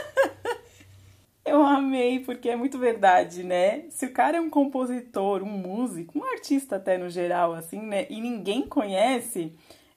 Eu 1.46 1.62
amei, 1.62 2.18
porque 2.18 2.48
é 2.48 2.56
muito 2.56 2.76
verdade, 2.76 3.44
né? 3.44 3.84
Se 3.90 4.04
o 4.04 4.12
cara 4.12 4.36
é 4.36 4.40
um 4.40 4.50
compositor, 4.50 5.44
um 5.44 5.46
músico, 5.46 6.18
um 6.18 6.24
artista 6.24 6.74
até 6.74 6.98
no 6.98 7.08
geral, 7.08 7.54
assim, 7.54 7.80
né? 7.80 8.04
E 8.10 8.20
ninguém 8.20 8.66
conhece, 8.66 9.52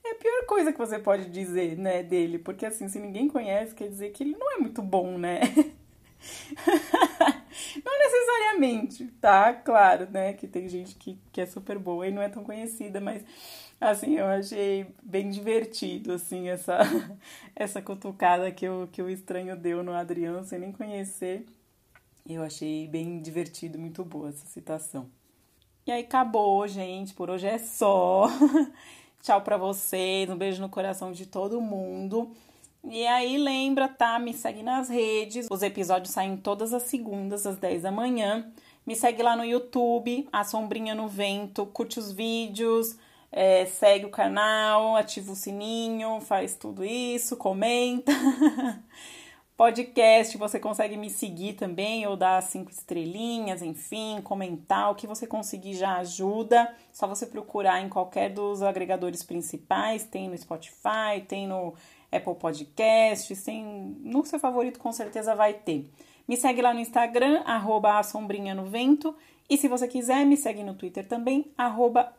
é 0.06 0.12
a 0.12 0.16
pior 0.16 0.46
coisa 0.46 0.72
que 0.72 0.78
você 0.78 1.00
pode 1.00 1.26
dizer, 1.26 1.76
né, 1.76 2.04
dele. 2.04 2.38
Porque, 2.38 2.68
assim, 2.68 2.88
se 2.88 3.00
ninguém 3.00 3.28
conhece, 3.28 3.74
quer 3.74 3.90
dizer 3.90 4.12
que 4.12 4.24
ele 4.24 4.38
não 4.38 4.52
é 4.52 4.58
muito 4.60 4.84
bom, 4.84 5.18
né? 5.18 5.40
não 7.84 7.98
necessariamente, 7.98 9.06
tá? 9.20 9.52
Claro, 9.52 10.08
né? 10.12 10.34
Que 10.34 10.48
tem 10.48 10.70
gente 10.70 10.94
que, 10.96 11.18
que 11.32 11.42
é 11.42 11.48
super 11.48 11.80
boa 11.80 12.08
e 12.08 12.12
não 12.12 12.22
é 12.22 12.30
tão 12.30 12.44
conhecida, 12.44 13.02
mas 13.02 13.24
assim, 13.80 14.16
eu 14.16 14.26
achei 14.26 14.88
bem 15.02 15.30
divertido, 15.30 16.14
assim, 16.14 16.50
essa, 16.50 16.80
essa 17.56 17.82
cutucada 17.82 18.52
que 18.52 18.68
o, 18.68 18.88
que 18.92 19.02
o 19.02 19.10
estranho 19.10 19.56
deu 19.56 19.84
no 19.84 19.94
Adriano 19.94 20.44
sem 20.44 20.60
nem 20.60 20.72
conhecer. 20.72 21.46
Eu 22.28 22.44
achei 22.44 22.88
bem 22.88 23.22
divertido, 23.22 23.80
muito 23.80 24.04
boa 24.04 24.30
essa 24.30 24.46
citação. 24.46 25.10
E 25.86 25.92
aí 25.92 26.04
acabou, 26.04 26.68
gente, 26.68 27.14
por 27.14 27.30
hoje 27.30 27.48
é 27.48 27.58
só. 27.58 28.28
Tchau 29.24 29.42
pra 29.42 29.58
vocês, 29.58 30.30
um 30.30 30.38
beijo 30.38 30.62
no 30.62 30.70
coração 30.70 31.12
de 31.12 31.26
todo 31.26 31.60
mundo. 31.60 32.32
E 32.84 33.06
aí 33.08 33.38
lembra, 33.38 33.88
tá? 33.88 34.20
Me 34.20 34.34
segue 34.34 34.64
nas 34.64 34.88
redes. 34.88 35.48
Os 35.50 35.62
episódios 35.62 36.14
saem 36.14 36.38
todas 36.38 36.74
as 36.74 36.84
segundas 36.84 37.46
às 37.46 37.58
10 37.58 37.82
da 37.82 37.92
manhã. 37.92 38.50
Me 38.86 38.96
segue 38.96 39.22
lá 39.22 39.36
no 39.36 39.44
YouTube, 39.44 40.28
A 40.32 40.44
Sombrinha 40.44 40.96
no 40.96 41.08
Vento, 41.08 41.66
curte 41.66 42.00
os 42.00 42.12
vídeos, 42.12 42.96
é, 43.32 43.66
segue 43.66 44.06
o 44.06 44.10
canal, 44.10 44.96
ativa 44.96 45.32
o 45.32 45.36
sininho, 45.36 46.20
faz 46.22 46.56
tudo 46.56 46.84
isso, 46.84 47.38
comenta. 47.38 48.12
Podcast, 49.60 50.38
você 50.38 50.58
consegue 50.58 50.96
me 50.96 51.10
seguir 51.10 51.52
também 51.52 52.08
ou 52.08 52.16
dar 52.16 52.42
cinco 52.42 52.72
estrelinhas, 52.72 53.62
enfim, 53.62 54.22
comentar. 54.24 54.90
O 54.90 54.96
que 54.96 55.06
você 55.06 55.28
conseguir 55.28 55.74
já 55.74 55.98
ajuda. 55.98 56.74
Só 56.94 57.06
você 57.06 57.26
procurar 57.26 57.82
em 57.82 57.90
qualquer 57.90 58.30
dos 58.30 58.62
agregadores 58.62 59.22
principais. 59.22 60.06
Tem 60.06 60.30
no 60.30 60.38
Spotify, 60.38 61.22
tem 61.28 61.46
no 61.46 61.74
Apple 62.10 62.36
Podcasts, 62.36 63.44
tem 63.44 63.66
no 64.00 64.26
seu 64.26 64.40
favorito 64.40 64.80
com 64.80 64.94
certeza 64.94 65.36
vai 65.36 65.54
ter. 65.54 65.92
Me 66.26 66.38
segue 66.38 66.62
lá 66.62 66.74
no 66.74 66.80
Instagram, 66.80 67.42
arroba 67.46 68.02
sombrinha 68.02 68.56
no 68.56 68.64
vento. 68.64 69.14
E 69.50 69.58
se 69.58 69.68
você 69.68 69.88
quiser, 69.88 70.26
me 70.26 70.38
segue 70.38 70.64
no 70.64 70.76
Twitter 70.76 71.08
também, 71.08 71.52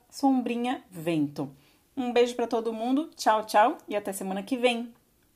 sombrinhavento. 0.08 1.48
Um 1.96 2.12
beijo 2.12 2.34
para 2.34 2.46
todo 2.46 2.72
mundo, 2.72 3.10
tchau, 3.16 3.44
tchau 3.44 3.78
e 3.86 3.94
até 3.94 4.12
semana 4.12 4.42
que 4.42 4.56
vem. 4.56 4.92